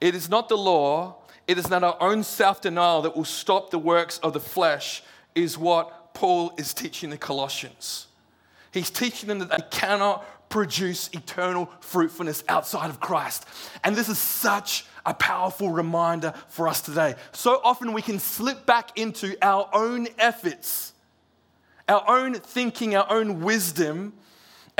It 0.00 0.14
is 0.14 0.28
not 0.28 0.48
the 0.48 0.56
law, 0.56 1.16
it 1.46 1.58
is 1.58 1.70
not 1.70 1.82
our 1.84 1.96
own 2.00 2.22
self 2.22 2.60
denial 2.60 3.02
that 3.02 3.16
will 3.16 3.24
stop 3.24 3.70
the 3.70 3.78
works 3.78 4.18
of 4.18 4.32
the 4.32 4.40
flesh, 4.40 5.02
is 5.34 5.56
what 5.56 6.14
Paul 6.14 6.52
is 6.58 6.74
teaching 6.74 7.10
the 7.10 7.18
Colossians. 7.18 8.06
He's 8.72 8.90
teaching 8.90 9.28
them 9.28 9.38
that 9.40 9.50
they 9.50 9.64
cannot 9.70 10.24
produce 10.48 11.08
eternal 11.12 11.70
fruitfulness 11.80 12.44
outside 12.48 12.90
of 12.90 13.00
Christ. 13.00 13.46
And 13.84 13.96
this 13.96 14.08
is 14.08 14.18
such 14.18 14.84
a 15.04 15.14
powerful 15.14 15.70
reminder 15.70 16.34
for 16.48 16.68
us 16.68 16.80
today. 16.80 17.14
So 17.32 17.60
often 17.64 17.92
we 17.92 18.02
can 18.02 18.18
slip 18.18 18.66
back 18.66 18.98
into 18.98 19.36
our 19.42 19.68
own 19.72 20.08
efforts, 20.18 20.92
our 21.88 22.04
own 22.06 22.34
thinking, 22.34 22.94
our 22.94 23.10
own 23.10 23.40
wisdom, 23.40 24.12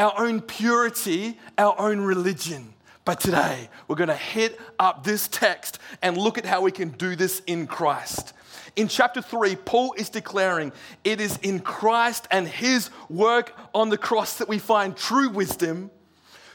our 0.03 0.19
own 0.19 0.41
purity, 0.41 1.39
our 1.57 1.79
own 1.79 2.01
religion. 2.01 2.75
But 3.05 3.21
today, 3.21 3.69
we're 3.87 3.95
going 3.95 4.09
to 4.09 4.17
hit 4.17 4.59
up 4.77 5.05
this 5.05 5.29
text 5.29 5.79
and 6.03 6.17
look 6.17 6.39
at 6.39 6.45
how 6.45 6.61
we 6.61 6.73
can 6.73 6.89
do 6.89 7.15
this 7.15 7.41
in 7.47 7.69
Christ. 7.69 8.33
In 8.75 8.89
chapter 8.89 9.23
3, 9.23 9.55
Paul 9.55 9.95
is 9.97 10.09
declaring 10.09 10.73
it 11.05 11.21
is 11.21 11.39
in 11.43 11.61
Christ 11.61 12.27
and 12.33 12.49
his 12.49 12.91
work 13.09 13.57
on 13.73 13.91
the 13.91 13.99
cross 13.99 14.39
that 14.39 14.49
we 14.49 14.59
find 14.59 14.97
true 14.97 15.29
wisdom, 15.29 15.89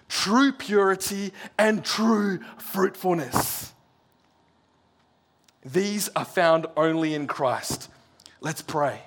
true 0.09 0.51
purity, 0.51 1.31
and 1.57 1.85
true 1.85 2.41
fruitfulness. 2.57 3.73
These 5.63 6.09
are 6.17 6.25
found 6.25 6.65
only 6.75 7.13
in 7.13 7.27
Christ. 7.27 7.89
Let's 8.41 8.61
pray. 8.61 9.03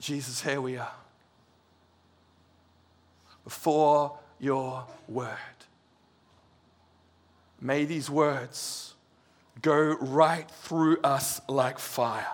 Jesus, 0.00 0.40
here 0.40 0.62
we 0.62 0.78
are 0.78 0.92
before 3.48 4.18
your 4.38 4.84
word. 5.08 5.58
May 7.62 7.86
these 7.86 8.10
words 8.10 8.92
go 9.62 9.96
right 10.02 10.46
through 10.50 11.00
us 11.00 11.40
like 11.48 11.78
fire. 11.78 12.26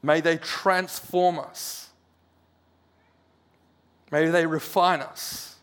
May 0.00 0.20
they 0.20 0.36
transform 0.36 1.40
us. 1.40 1.88
May 4.12 4.28
they 4.28 4.46
refine 4.46 5.00
us. 5.00 5.56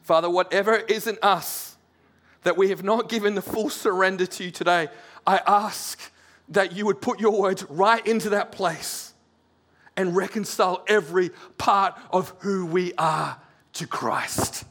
Father, 0.00 0.30
whatever 0.30 0.76
is 0.76 1.06
in 1.06 1.18
us 1.20 1.76
that 2.44 2.56
we 2.56 2.70
have 2.70 2.82
not 2.82 3.10
given 3.10 3.34
the 3.34 3.42
full 3.42 3.68
surrender 3.68 4.24
to 4.24 4.44
you 4.44 4.50
today, 4.50 4.88
I 5.26 5.42
ask 5.46 6.00
that 6.48 6.72
you 6.72 6.86
would 6.86 7.02
put 7.02 7.20
your 7.20 7.38
words 7.38 7.62
right 7.64 8.04
into 8.06 8.30
that 8.30 8.52
place 8.52 9.09
and 9.96 10.16
reconcile 10.16 10.84
every 10.86 11.30
part 11.58 11.98
of 12.10 12.34
who 12.40 12.66
we 12.66 12.92
are 12.94 13.40
to 13.74 13.86
Christ. 13.86 14.64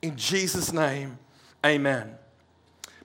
In 0.00 0.16
Jesus' 0.16 0.72
name, 0.72 1.18
amen. 1.64 2.16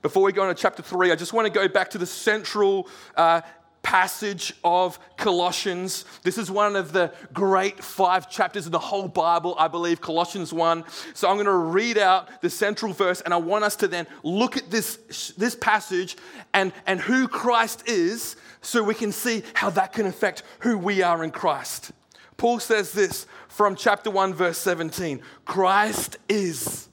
Before 0.01 0.23
we 0.23 0.31
go 0.31 0.47
into 0.47 0.59
chapter 0.59 0.81
three, 0.81 1.11
I 1.11 1.15
just 1.15 1.33
want 1.33 1.45
to 1.45 1.53
go 1.53 1.67
back 1.67 1.89
to 1.91 1.97
the 1.97 2.05
central 2.05 2.87
uh, 3.15 3.41
passage 3.87 4.53
of 4.65 4.99
Colossians. 5.15 6.03
This 6.23 6.37
is 6.37 6.51
one 6.51 6.75
of 6.75 6.91
the 6.91 7.13
great 7.33 7.81
five 7.81 8.29
chapters 8.29 8.65
in 8.65 8.71
the 8.73 8.79
whole 8.79 9.07
Bible, 9.07 9.55
I 9.57 9.69
believe, 9.69 10.01
Colossians 10.01 10.51
1. 10.51 10.83
So 11.13 11.29
I'm 11.29 11.35
going 11.35 11.45
to 11.45 11.53
read 11.53 11.97
out 11.97 12.41
the 12.41 12.49
central 12.49 12.91
verse, 12.91 13.21
and 13.21 13.33
I 13.33 13.37
want 13.37 13.63
us 13.63 13.77
to 13.77 13.87
then 13.87 14.05
look 14.23 14.57
at 14.57 14.69
this, 14.69 15.33
this 15.37 15.55
passage 15.55 16.17
and, 16.53 16.73
and 16.85 16.99
who 16.99 17.29
Christ 17.29 17.87
is 17.87 18.35
so 18.67 18.83
we 18.83 18.93
can 18.93 19.13
see 19.13 19.43
how 19.53 19.69
that 19.69 19.93
can 19.93 20.05
affect 20.05 20.43
who 20.59 20.77
we 20.77 21.01
are 21.01 21.23
in 21.23 21.31
Christ. 21.31 21.93
Paul 22.35 22.59
says 22.59 22.91
this 22.91 23.25
from 23.47 23.77
chapter 23.77 24.11
1, 24.11 24.33
verse 24.33 24.57
17 24.57 25.21
Christ 25.45 26.17
is 26.27 26.89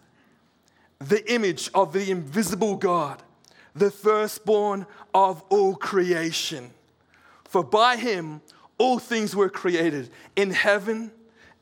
the 1.00 1.28
image 1.33 1.71
of 1.75 1.93
the 1.93 2.12
invisible 2.12 2.76
God, 2.76 3.21
the 3.75 3.90
firstborn 3.90 4.87
of 5.12 5.43
all 5.49 5.75
creation. 5.75 6.71
For 7.43 7.64
by 7.64 7.97
him 7.97 8.40
all 8.78 9.00
things 9.00 9.35
were 9.35 9.50
created 9.50 10.11
in 10.37 10.52
heaven 10.52 11.11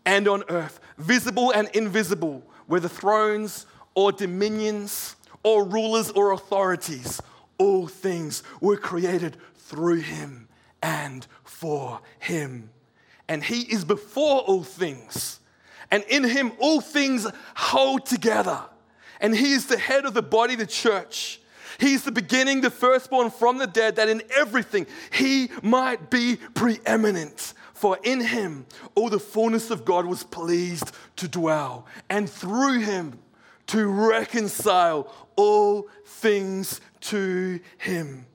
and 0.04 0.28
on 0.28 0.44
earth, 0.50 0.78
visible 0.98 1.52
and 1.52 1.68
invisible, 1.68 2.42
whether 2.66 2.86
thrones 2.86 3.64
or 3.94 4.12
dominions 4.12 5.16
or 5.42 5.64
rulers 5.64 6.10
or 6.10 6.32
authorities. 6.32 7.18
All 7.56 7.86
things 7.86 8.42
were 8.60 8.76
created 8.76 9.36
through 9.72 10.00
him 10.00 10.48
and 10.82 11.26
for 11.44 12.00
him. 12.18 12.68
And 13.26 13.42
he 13.42 13.62
is 13.62 13.86
before 13.86 14.40
all 14.40 14.62
things. 14.62 15.40
And 15.90 16.04
in 16.04 16.24
him 16.24 16.52
all 16.58 16.82
things 16.82 17.26
hold 17.56 18.04
together. 18.04 18.60
And 19.18 19.34
he 19.34 19.52
is 19.52 19.66
the 19.66 19.78
head 19.78 20.04
of 20.04 20.12
the 20.12 20.22
body, 20.22 20.56
the 20.56 20.66
church. 20.66 21.40
He's 21.80 22.04
the 22.04 22.12
beginning, 22.12 22.60
the 22.60 22.70
firstborn 22.70 23.30
from 23.30 23.56
the 23.56 23.66
dead, 23.66 23.96
that 23.96 24.10
in 24.10 24.22
everything 24.36 24.86
he 25.10 25.48
might 25.62 26.10
be 26.10 26.36
preeminent. 26.54 27.54
For 27.72 27.98
in 28.02 28.20
him 28.20 28.66
all 28.94 29.08
the 29.08 29.18
fullness 29.18 29.70
of 29.70 29.86
God 29.86 30.04
was 30.04 30.22
pleased 30.22 30.92
to 31.16 31.28
dwell, 31.28 31.86
and 32.10 32.28
through 32.28 32.80
him 32.80 33.18
to 33.68 33.86
reconcile 33.86 35.10
all 35.34 35.88
things 36.04 36.80
to 37.00 37.58
him, 37.78 38.26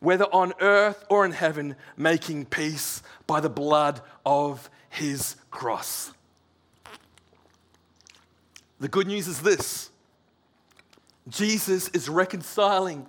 whether 0.00 0.24
on 0.24 0.52
earth 0.60 1.04
or 1.08 1.24
in 1.24 1.32
heaven, 1.32 1.76
making 1.96 2.46
peace 2.46 3.02
by 3.26 3.40
the 3.40 3.50
blood 3.50 4.00
of 4.26 4.68
his 4.88 5.36
cross. 5.50 6.12
The 8.80 8.88
good 8.88 9.06
news 9.06 9.28
is 9.28 9.40
this 9.42 9.90
Jesus 11.28 11.88
is 11.90 12.08
reconciling 12.08 13.06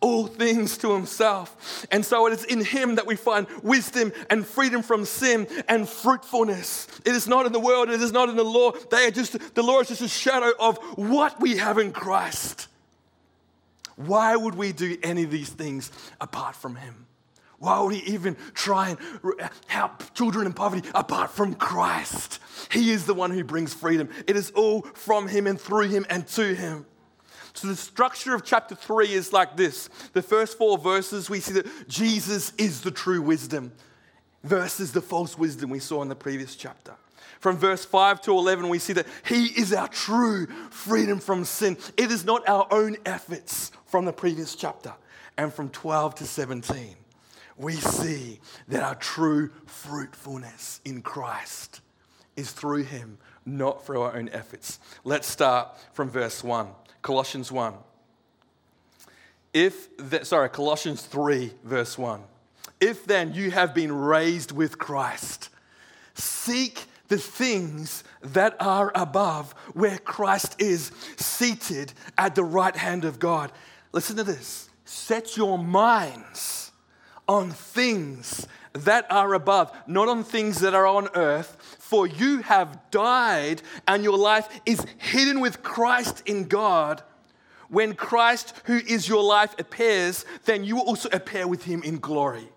all 0.00 0.26
things 0.26 0.76
to 0.76 0.92
himself. 0.92 1.86
And 1.90 2.04
so 2.04 2.26
it 2.26 2.34
is 2.34 2.44
in 2.44 2.62
him 2.62 2.96
that 2.96 3.06
we 3.06 3.16
find 3.16 3.46
wisdom 3.62 4.12
and 4.28 4.46
freedom 4.46 4.82
from 4.82 5.06
sin 5.06 5.46
and 5.66 5.88
fruitfulness. 5.88 6.88
It 7.06 7.14
is 7.14 7.26
not 7.26 7.46
in 7.46 7.52
the 7.52 7.60
world, 7.60 7.88
it 7.88 8.02
is 8.02 8.12
not 8.12 8.28
in 8.28 8.36
the 8.36 8.44
law. 8.44 8.72
They 8.90 9.06
are 9.06 9.10
just 9.10 9.54
the 9.54 9.62
law 9.62 9.80
is 9.80 9.88
just 9.88 10.02
a 10.02 10.08
shadow 10.08 10.52
of 10.60 10.76
what 10.96 11.40
we 11.40 11.56
have 11.56 11.78
in 11.78 11.92
Christ. 11.92 12.68
Why 13.96 14.36
would 14.36 14.54
we 14.54 14.72
do 14.72 14.96
any 15.02 15.24
of 15.24 15.30
these 15.30 15.50
things 15.50 15.90
apart 16.20 16.56
from 16.56 16.76
him? 16.76 17.06
Why 17.58 17.80
would 17.80 17.94
he 17.94 18.12
even 18.12 18.36
try 18.52 18.90
and 18.90 18.98
help 19.66 20.12
children 20.14 20.46
in 20.46 20.52
poverty 20.52 20.88
apart 20.94 21.30
from 21.30 21.54
Christ? 21.54 22.38
He 22.70 22.90
is 22.90 23.06
the 23.06 23.14
one 23.14 23.30
who 23.30 23.44
brings 23.44 23.72
freedom. 23.72 24.10
It 24.26 24.36
is 24.36 24.50
all 24.50 24.82
from 24.82 25.28
him 25.28 25.46
and 25.46 25.60
through 25.60 25.88
him 25.88 26.04
and 26.10 26.26
to 26.28 26.54
him. 26.54 26.86
So 27.54 27.68
the 27.68 27.76
structure 27.76 28.34
of 28.34 28.44
chapter 28.44 28.74
3 28.74 29.12
is 29.12 29.32
like 29.32 29.56
this. 29.56 29.88
The 30.12 30.22
first 30.22 30.58
four 30.58 30.76
verses, 30.76 31.30
we 31.30 31.40
see 31.40 31.54
that 31.54 31.88
Jesus 31.88 32.52
is 32.58 32.80
the 32.80 32.90
true 32.90 33.22
wisdom 33.22 33.72
versus 34.42 34.92
the 34.92 35.00
false 35.00 35.38
wisdom 35.38 35.70
we 35.70 35.78
saw 35.78 36.02
in 36.02 36.08
the 36.08 36.16
previous 36.16 36.56
chapter. 36.56 36.94
From 37.38 37.56
verse 37.56 37.84
5 37.84 38.22
to 38.22 38.32
11, 38.32 38.68
we 38.68 38.78
see 38.78 38.94
that 38.94 39.06
He 39.26 39.46
is 39.46 39.72
our 39.72 39.88
true 39.88 40.46
freedom 40.70 41.20
from 41.20 41.44
sin. 41.44 41.76
It 41.96 42.10
is 42.10 42.24
not 42.24 42.48
our 42.48 42.66
own 42.70 42.96
efforts 43.06 43.70
from 43.94 44.06
the 44.06 44.12
previous 44.12 44.56
chapter. 44.56 44.92
And 45.38 45.54
from 45.54 45.68
12 45.68 46.16
to 46.16 46.24
17, 46.26 46.96
we 47.56 47.74
see 47.74 48.40
that 48.66 48.82
our 48.82 48.96
true 48.96 49.52
fruitfulness 49.66 50.80
in 50.84 51.00
Christ 51.00 51.80
is 52.34 52.50
through 52.50 52.82
Him, 52.82 53.18
not 53.46 53.86
through 53.86 54.02
our 54.02 54.16
own 54.16 54.30
efforts. 54.30 54.80
Let's 55.04 55.28
start 55.28 55.76
from 55.92 56.10
verse 56.10 56.42
1. 56.42 56.66
Colossians 57.02 57.52
1. 57.52 57.74
If, 59.52 59.96
the, 59.96 60.24
sorry, 60.24 60.48
Colossians 60.48 61.02
3, 61.02 61.52
verse 61.62 61.96
1. 61.96 62.20
If 62.80 63.04
then 63.04 63.32
you 63.32 63.52
have 63.52 63.76
been 63.76 63.92
raised 63.92 64.50
with 64.50 64.76
Christ, 64.76 65.50
seek 66.14 66.86
the 67.06 67.18
things 67.18 68.02
that 68.22 68.56
are 68.58 68.90
above, 68.96 69.52
where 69.72 69.98
Christ 69.98 70.56
is 70.58 70.90
seated 71.16 71.92
at 72.18 72.34
the 72.34 72.42
right 72.42 72.74
hand 72.74 73.04
of 73.04 73.20
God. 73.20 73.52
Listen 73.94 74.16
to 74.16 74.24
this. 74.24 74.68
Set 74.84 75.36
your 75.36 75.56
minds 75.56 76.72
on 77.28 77.52
things 77.52 78.44
that 78.72 79.06
are 79.08 79.34
above, 79.34 79.70
not 79.86 80.08
on 80.08 80.24
things 80.24 80.58
that 80.60 80.74
are 80.74 80.84
on 80.84 81.08
earth. 81.14 81.76
For 81.78 82.04
you 82.04 82.38
have 82.38 82.90
died, 82.90 83.62
and 83.86 84.02
your 84.02 84.18
life 84.18 84.48
is 84.66 84.84
hidden 84.98 85.38
with 85.38 85.62
Christ 85.62 86.24
in 86.26 86.48
God. 86.48 87.04
When 87.68 87.94
Christ, 87.94 88.52
who 88.64 88.78
is 88.78 89.08
your 89.08 89.22
life, 89.22 89.54
appears, 89.60 90.24
then 90.44 90.64
you 90.64 90.74
will 90.74 90.82
also 90.82 91.08
appear 91.12 91.46
with 91.46 91.62
him 91.62 91.80
in 91.84 91.98
glory. 91.98 92.48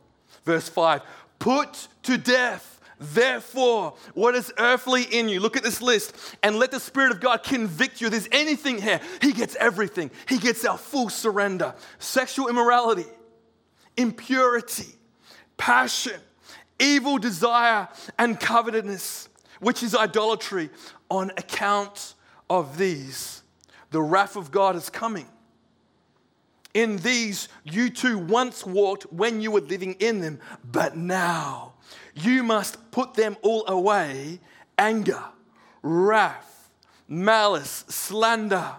Verse 0.43 0.67
5 0.67 1.03
Put 1.37 1.87
to 2.01 2.17
death, 2.17 2.76
therefore, 2.99 3.95
what 4.13 4.35
is 4.35 4.51
earthly 4.57 5.03
in 5.03 5.29
you. 5.29 5.39
Look 5.39 5.57
at 5.57 5.63
this 5.63 5.81
list 5.81 6.15
and 6.43 6.57
let 6.57 6.71
the 6.71 6.79
Spirit 6.79 7.11
of 7.11 7.19
God 7.19 7.43
convict 7.43 8.01
you. 8.01 8.07
If 8.07 8.11
there's 8.11 8.29
anything 8.31 8.81
here, 8.81 8.99
He 9.21 9.33
gets 9.33 9.55
everything. 9.55 10.11
He 10.27 10.37
gets 10.37 10.65
our 10.65 10.77
full 10.77 11.09
surrender. 11.09 11.75
Sexual 11.99 12.47
immorality, 12.47 13.05
impurity, 13.95 14.93
passion, 15.57 16.19
evil 16.79 17.17
desire, 17.17 17.87
and 18.17 18.39
covetousness, 18.39 19.29
which 19.59 19.83
is 19.83 19.95
idolatry. 19.95 20.69
On 21.09 21.31
account 21.31 22.15
of 22.49 22.77
these, 22.77 23.41
the 23.91 24.01
wrath 24.01 24.35
of 24.35 24.51
God 24.51 24.75
is 24.75 24.89
coming. 24.89 25.27
In 26.73 26.97
these, 26.97 27.49
you 27.63 27.89
too 27.89 28.19
once 28.19 28.65
walked 28.65 29.03
when 29.11 29.41
you 29.41 29.51
were 29.51 29.61
living 29.61 29.93
in 29.99 30.21
them, 30.21 30.39
but 30.63 30.95
now 30.95 31.73
you 32.23 32.43
must 32.43 32.91
put 32.91 33.13
them 33.13 33.37
all 33.41 33.67
away 33.67 34.39
anger, 34.77 35.23
wrath, 35.81 36.69
malice, 37.07 37.85
slander, 37.87 38.75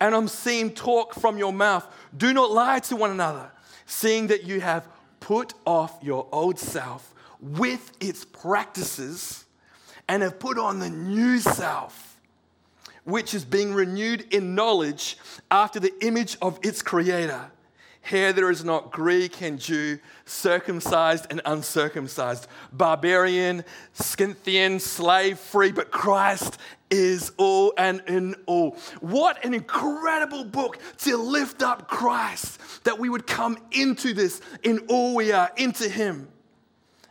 and 0.00 0.14
obscene 0.14 0.70
talk 0.70 1.14
from 1.14 1.38
your 1.38 1.52
mouth. 1.52 1.86
Do 2.16 2.32
not 2.32 2.50
lie 2.50 2.78
to 2.80 2.96
one 2.96 3.10
another, 3.10 3.50
seeing 3.86 4.28
that 4.28 4.44
you 4.44 4.60
have 4.60 4.88
put 5.20 5.54
off 5.66 5.98
your 6.02 6.28
old 6.32 6.58
self 6.58 7.14
with 7.40 7.92
its 8.00 8.24
practices 8.24 9.44
and 10.08 10.22
have 10.22 10.38
put 10.38 10.58
on 10.58 10.78
the 10.78 10.90
new 10.90 11.38
self, 11.38 12.20
which 13.04 13.34
is 13.34 13.44
being 13.44 13.74
renewed 13.74 14.32
in 14.32 14.54
knowledge 14.54 15.18
after 15.50 15.78
the 15.80 15.92
image 16.04 16.36
of 16.40 16.58
its 16.62 16.82
creator. 16.82 17.50
Here 18.08 18.32
there 18.32 18.50
is 18.50 18.64
not 18.64 18.90
Greek 18.90 19.42
and 19.42 19.58
Jew, 19.58 19.98
circumcised 20.24 21.26
and 21.28 21.42
uncircumcised, 21.44 22.46
barbarian, 22.72 23.64
Scythian, 23.92 24.80
slave 24.80 25.38
free, 25.38 25.72
but 25.72 25.90
Christ 25.90 26.56
is 26.90 27.32
all 27.36 27.74
and 27.76 28.02
in 28.06 28.34
all. 28.46 28.78
What 29.00 29.44
an 29.44 29.52
incredible 29.52 30.44
book 30.44 30.78
to 30.98 31.18
lift 31.18 31.62
up 31.62 31.86
Christ, 31.86 32.84
that 32.84 32.98
we 32.98 33.10
would 33.10 33.26
come 33.26 33.58
into 33.72 34.14
this 34.14 34.40
in 34.62 34.78
all 34.88 35.14
we 35.14 35.30
are, 35.32 35.50
into 35.58 35.86
Him. 35.86 36.28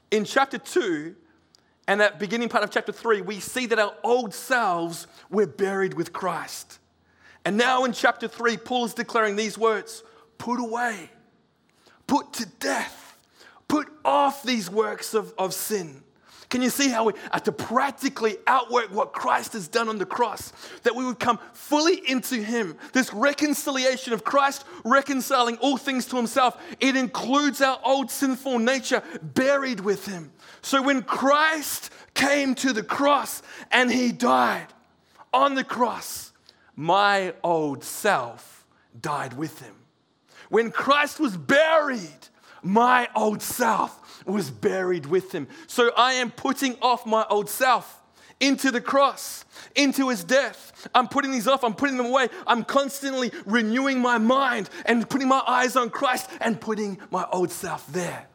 In 0.09 0.25
chapter 0.25 0.57
2, 0.57 1.15
and 1.87 2.01
that 2.01 2.17
beginning 2.17 2.49
part 2.49 2.63
of 2.63 2.71
chapter 2.71 2.91
3, 2.91 3.21
we 3.21 3.39
see 3.39 3.67
that 3.67 3.77
our 3.77 3.93
old 4.03 4.33
selves 4.33 5.05
were 5.29 5.45
buried 5.45 5.93
with 5.93 6.11
Christ. 6.11 6.79
And 7.45 7.55
now 7.55 7.85
in 7.85 7.93
chapter 7.93 8.27
3, 8.27 8.57
Paul 8.57 8.85
is 8.85 8.95
declaring 8.95 9.35
these 9.35 9.59
words 9.59 10.01
put 10.37 10.59
away, 10.59 11.09
put 12.05 12.33
to 12.33 12.45
death 12.59 13.07
Put 13.67 13.89
off 14.05 14.43
these 14.43 14.69
works 14.69 15.13
of, 15.13 15.33
of 15.37 15.53
sin. 15.53 16.03
Can 16.49 16.61
you 16.61 16.69
see 16.69 16.87
how 16.87 17.03
we 17.03 17.13
have 17.33 17.43
to 17.43 17.51
practically 17.51 18.37
outwork 18.47 18.89
what 18.93 19.11
Christ 19.11 19.51
has 19.51 19.67
done 19.67 19.89
on 19.89 19.97
the 19.97 20.05
cross? 20.05 20.53
That 20.83 20.95
we 20.95 21.03
would 21.03 21.19
come 21.19 21.39
fully 21.51 22.01
into 22.09 22.35
Him. 22.35 22.77
This 22.93 23.13
reconciliation 23.13 24.13
of 24.13 24.23
Christ 24.23 24.63
reconciling 24.85 25.57
all 25.57 25.75
things 25.75 26.05
to 26.05 26.15
Himself, 26.15 26.57
it 26.79 26.95
includes 26.95 27.61
our 27.61 27.77
old 27.83 28.09
sinful 28.09 28.59
nature 28.59 29.03
buried 29.21 29.81
with 29.81 30.05
Him. 30.05 30.31
So 30.61 30.81
when 30.81 31.01
Christ 31.01 31.91
came 32.13 32.55
to 32.55 32.71
the 32.71 32.83
cross 32.83 33.41
and 33.69 33.91
He 33.91 34.13
died 34.13 34.67
on 35.33 35.55
the 35.55 35.65
cross, 35.65 36.31
my 36.77 37.33
old 37.43 37.83
self 37.83 38.65
died 39.01 39.33
with 39.33 39.59
Him. 39.59 39.76
When 40.49 40.71
Christ 40.71 41.19
was 41.19 41.37
buried, 41.37 42.27
my 42.61 43.09
old 43.15 43.41
self 43.41 44.23
was 44.25 44.51
buried 44.51 45.05
with 45.05 45.31
him. 45.31 45.47
So 45.67 45.91
I 45.95 46.13
am 46.13 46.31
putting 46.31 46.75
off 46.81 47.05
my 47.05 47.25
old 47.29 47.49
self 47.49 48.01
into 48.39 48.71
the 48.71 48.81
cross, 48.81 49.45
into 49.75 50.09
his 50.09 50.23
death. 50.23 50.87
I'm 50.93 51.07
putting 51.07 51.31
these 51.31 51.47
off, 51.47 51.63
I'm 51.63 51.73
putting 51.73 51.97
them 51.97 52.07
away. 52.07 52.29
I'm 52.45 52.63
constantly 52.63 53.31
renewing 53.45 53.99
my 53.99 54.17
mind 54.17 54.69
and 54.85 55.09
putting 55.09 55.27
my 55.27 55.41
eyes 55.47 55.75
on 55.75 55.89
Christ 55.89 56.29
and 56.39 56.59
putting 56.59 56.99
my 57.09 57.25
old 57.31 57.51
self 57.51 57.87
there. 57.87 58.27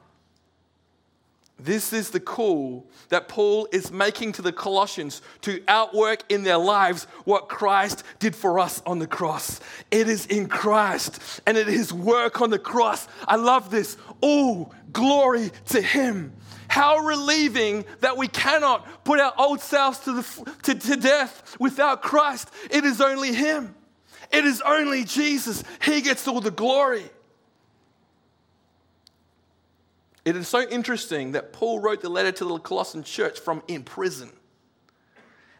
This 1.63 1.93
is 1.93 2.11
the 2.11 2.19
call 2.19 2.89
that 3.11 3.29
Paul 3.29 3.69
is 3.71 3.93
making 3.93 4.33
to 4.33 4.43
the 4.43 4.53
Colossians 4.53 5.23
to 5.43 5.63
outwork 5.69 6.25
in 6.29 6.43
their 6.43 6.59
lives 6.59 7.05
what 7.25 7.49
Christ 7.49 8.03
did 8.19 8.35
for 8.35 8.59
us 8.59 8.83
on 8.85 8.99
the 8.99 9.07
cross. 9.07 9.61
It 9.93 10.09
is 10.09 10.27
in 10.27 10.49
Christ 10.49 11.41
and 11.47 11.57
it 11.57 11.69
is 11.69 11.93
work 11.93 12.41
on 12.41 12.51
the 12.51 12.59
cross. 12.59 13.07
I 13.29 13.37
love 13.37 13.71
this. 13.71 13.97
All 14.21 14.75
glory 14.93 15.53
to 15.67 15.81
Him. 15.81 16.33
How 16.67 16.99
relieving 16.99 17.85
that 18.01 18.17
we 18.17 18.27
cannot 18.27 19.05
put 19.05 19.21
our 19.21 19.35
old 19.39 19.61
selves 19.61 20.01
to, 20.01 20.15
the, 20.15 20.53
to, 20.65 20.75
to 20.75 20.97
death 20.97 21.57
without 21.61 22.03
Christ. 22.03 22.51
It 22.71 22.85
is 22.85 23.01
only 23.01 23.35
Him, 23.35 23.75
it 24.33 24.45
is 24.45 24.61
only 24.63 25.05
Jesus. 25.05 25.63
He 25.85 26.01
gets 26.01 26.27
all 26.27 26.41
the 26.41 26.51
glory. 26.51 27.05
It 30.25 30.37
is 30.37 30.47
so 30.47 30.63
interesting 30.69 31.33
that 31.33 31.53
Paul 31.53 31.81
wrote 31.81 32.01
the 32.01 32.09
letter 32.09 32.33
to 32.33 32.45
the 32.45 32.59
Colossian 32.59 33.03
church 33.03 33.41
from 33.41 33.63
in 33.67 33.83
prison. 33.83 34.31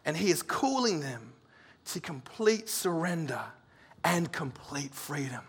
And 0.05 0.15
he 0.15 0.29
is 0.29 0.41
calling 0.41 1.01
them 1.01 1.33
to 1.85 1.99
complete 1.99 2.69
surrender 2.69 3.41
and 4.03 4.31
complete 4.31 4.93
freedom 4.93 5.41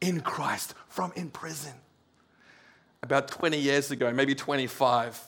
in 0.00 0.20
Christ 0.20 0.74
from 0.88 1.12
in 1.16 1.30
prison. 1.30 1.72
About 3.02 3.28
20 3.28 3.58
years 3.58 3.90
ago, 3.90 4.12
maybe 4.12 4.34
25, 4.34 5.20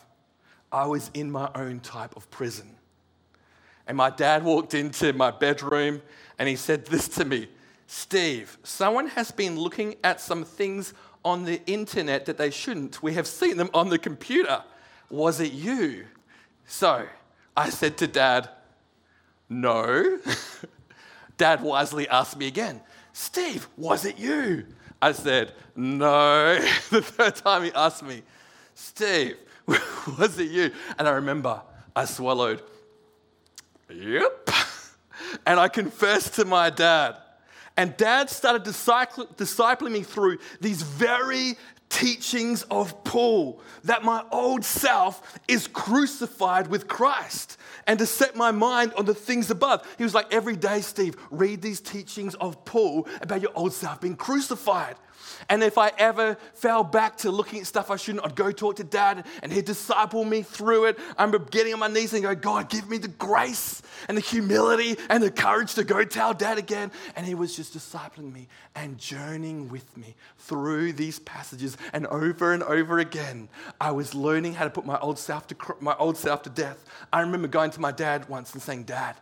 I 0.71 0.87
was 0.87 1.11
in 1.15 1.31
my 1.31 1.51
own 1.55 1.81
type 1.81 2.17
of 2.17 2.31
prison. 2.31 2.77
And 3.87 3.97
my 3.97 4.11
dad 4.11 4.45
walked 4.45 4.75
into 4.75 5.13
my 5.13 5.31
bedroom 5.31 6.03
and 6.39 6.49
he 6.49 6.57
said 6.57 6.87
this 6.87 7.09
to 7.09 7.25
me 7.25 7.49
Steve, 7.87 8.57
someone 8.63 9.09
has 9.09 9.31
been 9.31 9.59
looking 9.59 9.97
at 10.03 10.21
some 10.21 10.45
things 10.45 10.95
on 11.25 11.45
the 11.45 11.61
internet 11.67 12.27
that 12.27 12.39
they 12.39 12.51
shouldn't. 12.51 13.03
We 13.03 13.15
have 13.15 13.27
seen 13.27 13.57
them 13.57 13.71
on 13.75 13.89
the 13.89 13.99
computer. 13.99 14.63
Was 15.11 15.41
it 15.41 15.53
you? 15.53 16.07
So 16.67 17.07
I 17.57 17.71
said 17.71 17.97
to 17.99 18.07
dad, 18.07 18.49
No. 19.49 20.19
dad 21.37 21.63
wisely 21.63 22.09
asked 22.09 22.37
me 22.37 22.47
again, 22.47 22.81
Steve, 23.13 23.69
was 23.77 24.05
it 24.05 24.19
you? 24.19 24.67
I 25.01 25.13
said, 25.13 25.53
No. 25.77 26.55
the 26.91 27.03
third 27.03 27.37
time 27.37 27.65
he 27.65 27.73
asked 27.73 28.03
me, 28.03 28.23
Steve, 28.75 29.37
was 30.19 30.39
it 30.39 30.51
you? 30.51 30.73
And 30.99 31.07
I 31.07 31.13
remember 31.13 31.61
I 31.95 32.05
swallowed, 32.05 32.63
Yep. 33.91 34.51
And 35.47 35.61
I 35.61 35.69
confessed 35.69 36.35
to 36.35 36.45
my 36.45 36.71
dad. 36.71 37.17
And 37.77 37.97
dad 37.97 38.29
started 38.29 38.65
discipling 38.65 39.93
me 39.93 40.03
through 40.03 40.39
these 40.61 40.83
very 40.83 41.57
teachings 41.89 42.63
of 42.71 43.05
Paul 43.05 43.61
that 43.85 44.03
my 44.03 44.25
old 44.33 44.65
self 44.65 45.39
is 45.47 45.69
crucified 45.69 46.69
with 46.69 46.89
Christ 46.89 47.59
and 47.87 47.99
to 47.99 48.07
set 48.07 48.35
my 48.35 48.51
mind 48.51 48.95
on 48.95 49.05
the 49.05 49.15
things 49.15 49.51
above. 49.51 49.87
He 49.99 50.05
was 50.05 50.15
like, 50.15 50.33
Every 50.33 50.57
day, 50.57 50.81
Steve, 50.81 51.17
read 51.31 51.61
these 51.61 51.81
teachings 51.81 52.35
of 52.37 52.65
Paul 52.65 53.07
about 53.21 53.43
your 53.43 53.53
old 53.55 53.73
self 53.73 54.01
being 54.01 54.17
crucified. 54.17 54.97
And 55.49 55.63
if 55.63 55.79
I 55.79 55.93
ever 55.99 56.37
fell 56.55 56.85
back 56.85 57.19
to 57.19 57.31
looking 57.31 57.61
at 57.61 57.67
stuff 57.67 57.91
I 57.91 57.97
shouldn't, 57.97 58.25
I'd 58.25 58.35
go 58.35 58.53
talk 58.53 58.77
to 58.77 58.85
dad 58.85 59.27
and 59.43 59.53
he'd 59.53 59.65
disciple 59.65 60.25
me 60.25 60.43
through 60.43 60.87
it. 60.87 60.99
I 61.17 61.25
remember 61.25 61.47
getting 61.51 61.73
on 61.73 61.81
my 61.81 61.89
knees 61.89 62.13
and 62.13 62.23
go, 62.23 62.35
God, 62.35 62.69
give 62.71 62.89
me 62.89 62.99
the 62.99 63.09
grace 63.09 63.83
and 64.09 64.17
the 64.17 64.23
humility 64.23 64.97
and 65.09 65.23
the 65.23 65.31
courage 65.31 65.75
to 65.75 65.85
go 65.85 66.05
tell 66.05 66.35
dad 66.35 66.59
again. 66.59 66.91
And 67.17 67.27
he 67.27 67.35
was 67.35 67.55
just 67.55 67.77
discipling 67.77 68.33
me 68.33 68.49
and 68.75 68.99
journeying 68.99 69.69
with 69.69 69.97
me 69.97 70.15
through 70.39 70.95
these 70.95 71.19
passages. 71.19 71.77
And 71.93 72.07
over 72.07 72.53
and 72.53 72.63
over 72.63 72.99
again, 72.99 73.49
I 73.81 73.91
was 73.91 74.15
learning 74.15 74.55
how 74.55 74.65
to 74.65 74.71
put 74.71 74.87
my 74.87 74.99
old 74.99 75.19
self 75.19 75.47
to, 75.49 75.57
my 75.81 75.97
old 75.99 76.17
self 76.17 76.43
to 76.43 76.51
death. 76.51 76.85
I 77.13 77.21
remember 77.21 77.49
going 77.49 77.71
to 77.73 77.81
my 77.81 77.93
dad 77.93 78.29
once 78.29 78.53
and 78.53 78.63
saying, 78.63 78.85
Dad, 78.85 79.17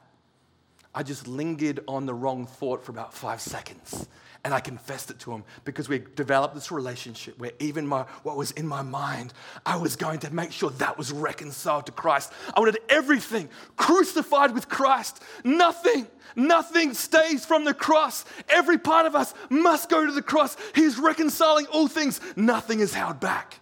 I 0.95 1.03
just 1.03 1.29
lingered 1.29 1.81
on 1.87 2.07
the 2.07 2.15
wrong 2.15 2.47
thought 2.47 2.85
for 2.85 2.93
about 2.93 3.15
five 3.15 3.41
seconds. 3.41 4.07
And 4.43 4.55
I 4.55 4.61
confessed 4.61 5.11
it 5.11 5.19
to 5.21 5.33
him 5.33 5.45
because 5.65 5.89
we 5.89 6.03
developed 6.17 6.55
this 6.55 6.73
relationship 6.73 7.39
where 7.39 7.53
even 7.59 7.87
my, 7.87 8.03
what 8.23 8.39
was 8.39 8.53
in 8.53 8.67
my 8.67 8.81
mind, 8.81 9.35
I 9.67 9.77
was 9.77 9.97
going 9.97 10.21
to 10.21 10.33
make 10.33 10.51
sure 10.51 10.71
that 10.71 10.97
was 10.97 11.13
reconciled 11.13 11.87
to 11.87 11.93
Christ. 11.93 12.33
I 12.55 12.61
wanted 12.61 12.79
everything 12.89 13.51
crucified 13.77 14.55
with 14.55 14.69
Christ. 14.69 15.23
Nothing, 15.45 16.07
nothing 16.37 16.95
stays 16.95 17.45
from 17.45 17.67
the 17.67 17.75
cross. 17.75 18.25
Every 18.49 18.79
part 18.79 19.05
of 19.05 19.15
us 19.15 19.35
must 19.51 19.91
go 19.91 20.07
to 20.07 20.13
the 20.13 20.23
cross. 20.23 20.57
He's 20.75 20.99
reconciling 20.99 21.67
all 21.67 21.87
things, 21.87 22.19
nothing 22.35 22.81
is 22.81 22.95
held 22.95 23.21
back. 23.21 23.61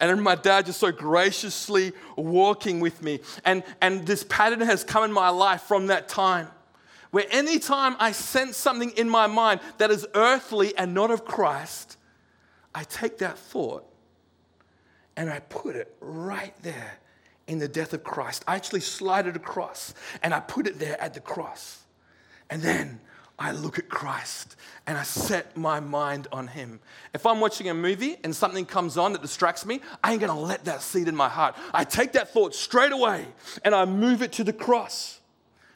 And 0.00 0.22
my 0.22 0.36
dad 0.36 0.66
just 0.66 0.78
so 0.78 0.92
graciously 0.92 1.92
walking 2.16 2.78
with 2.78 3.02
me. 3.02 3.18
And, 3.44 3.64
and 3.80 4.06
this 4.06 4.22
pattern 4.22 4.60
has 4.60 4.84
come 4.84 5.02
in 5.02 5.12
my 5.12 5.30
life 5.30 5.62
from 5.62 5.88
that 5.88 6.08
time 6.08 6.50
where 7.10 7.26
anytime 7.30 7.96
I 7.98 8.12
sense 8.12 8.56
something 8.56 8.90
in 8.90 9.08
my 9.08 9.26
mind 9.26 9.60
that 9.78 9.90
is 9.90 10.06
earthly 10.14 10.76
and 10.76 10.94
not 10.94 11.10
of 11.10 11.24
Christ, 11.24 11.96
I 12.74 12.84
take 12.84 13.18
that 13.18 13.38
thought 13.38 13.84
and 15.16 15.30
I 15.30 15.40
put 15.40 15.74
it 15.74 15.94
right 16.00 16.54
there 16.62 16.98
in 17.46 17.58
the 17.58 17.68
death 17.68 17.92
of 17.92 18.04
Christ. 18.04 18.44
I 18.46 18.56
actually 18.56 18.80
slide 18.80 19.26
it 19.26 19.36
across 19.36 19.94
and 20.22 20.34
I 20.34 20.40
put 20.40 20.66
it 20.66 20.78
there 20.78 21.00
at 21.00 21.14
the 21.14 21.20
cross. 21.20 21.82
And 22.50 22.62
then 22.62 23.00
I 23.38 23.52
look 23.52 23.78
at 23.78 23.88
Christ 23.88 24.56
and 24.86 24.98
I 24.98 25.02
set 25.02 25.56
my 25.56 25.80
mind 25.80 26.28
on 26.30 26.46
Him. 26.48 26.80
If 27.14 27.24
I'm 27.24 27.40
watching 27.40 27.68
a 27.68 27.74
movie 27.74 28.16
and 28.22 28.34
something 28.34 28.66
comes 28.66 28.98
on 28.98 29.12
that 29.12 29.22
distracts 29.22 29.64
me, 29.64 29.80
I 30.04 30.12
ain't 30.12 30.20
gonna 30.20 30.38
let 30.38 30.66
that 30.66 30.82
seed 30.82 31.08
in 31.08 31.16
my 31.16 31.28
heart. 31.28 31.56
I 31.72 31.84
take 31.84 32.12
that 32.12 32.32
thought 32.32 32.54
straight 32.54 32.92
away 32.92 33.26
and 33.64 33.74
I 33.74 33.86
move 33.86 34.22
it 34.22 34.32
to 34.32 34.44
the 34.44 34.52
cross 34.52 35.17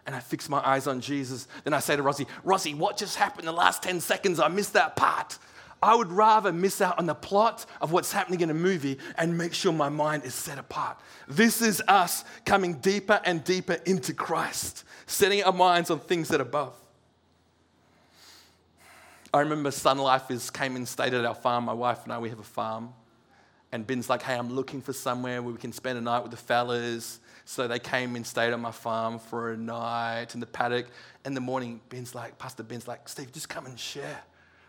and 0.06 0.14
I 0.14 0.20
fix 0.20 0.48
my 0.48 0.60
eyes 0.66 0.86
on 0.86 1.00
Jesus. 1.00 1.46
Then 1.64 1.74
I 1.74 1.78
say 1.78 1.96
to 1.96 2.02
Rossi, 2.02 2.26
Rossi, 2.44 2.74
what 2.74 2.96
just 2.96 3.16
happened 3.16 3.40
in 3.40 3.46
the 3.46 3.52
last 3.52 3.82
10 3.82 4.00
seconds? 4.00 4.40
I 4.40 4.48
missed 4.48 4.72
that 4.72 4.96
part. 4.96 5.38
I 5.82 5.96
would 5.96 6.12
rather 6.12 6.52
miss 6.52 6.80
out 6.80 6.98
on 6.98 7.06
the 7.06 7.14
plot 7.14 7.66
of 7.80 7.90
what's 7.90 8.12
happening 8.12 8.40
in 8.40 8.50
a 8.50 8.54
movie 8.54 8.98
and 9.16 9.36
make 9.36 9.52
sure 9.52 9.72
my 9.72 9.88
mind 9.88 10.24
is 10.24 10.34
set 10.34 10.58
apart. 10.58 10.96
This 11.26 11.60
is 11.60 11.82
us 11.88 12.24
coming 12.44 12.74
deeper 12.74 13.20
and 13.24 13.42
deeper 13.42 13.78
into 13.84 14.14
Christ, 14.14 14.84
setting 15.06 15.42
our 15.42 15.52
minds 15.52 15.90
on 15.90 15.98
things 15.98 16.28
that 16.28 16.40
are 16.40 16.44
above. 16.44 16.76
I 19.34 19.40
remember 19.40 19.70
Sun 19.70 19.98
Life 19.98 20.30
is 20.30 20.50
came 20.50 20.76
and 20.76 20.86
stayed 20.86 21.14
at 21.14 21.24
our 21.24 21.34
farm. 21.34 21.64
My 21.64 21.72
wife 21.72 22.04
and 22.04 22.12
I, 22.12 22.18
we 22.18 22.28
have 22.28 22.38
a 22.38 22.44
farm. 22.44 22.92
And 23.72 23.86
Ben's 23.86 24.10
like, 24.10 24.22
hey, 24.22 24.34
I'm 24.34 24.52
looking 24.52 24.82
for 24.82 24.92
somewhere 24.92 25.40
where 25.42 25.52
we 25.52 25.58
can 25.58 25.72
spend 25.72 25.98
a 25.98 26.02
night 26.02 26.22
with 26.22 26.30
the 26.30 26.36
fellas. 26.36 27.18
So 27.44 27.68
they 27.68 27.78
came 27.78 28.16
and 28.16 28.26
stayed 28.26 28.52
on 28.52 28.60
my 28.60 28.70
farm 28.70 29.18
for 29.18 29.52
a 29.52 29.56
night 29.56 30.34
in 30.34 30.40
the 30.40 30.46
paddock. 30.46 30.86
In 31.24 31.34
the 31.34 31.40
morning, 31.40 31.80
Ben's 31.88 32.14
like, 32.14 32.38
Pastor 32.38 32.62
Ben's 32.62 32.86
like, 32.86 33.08
Steve, 33.08 33.32
just 33.32 33.48
come 33.48 33.66
and 33.66 33.78
share 33.78 34.22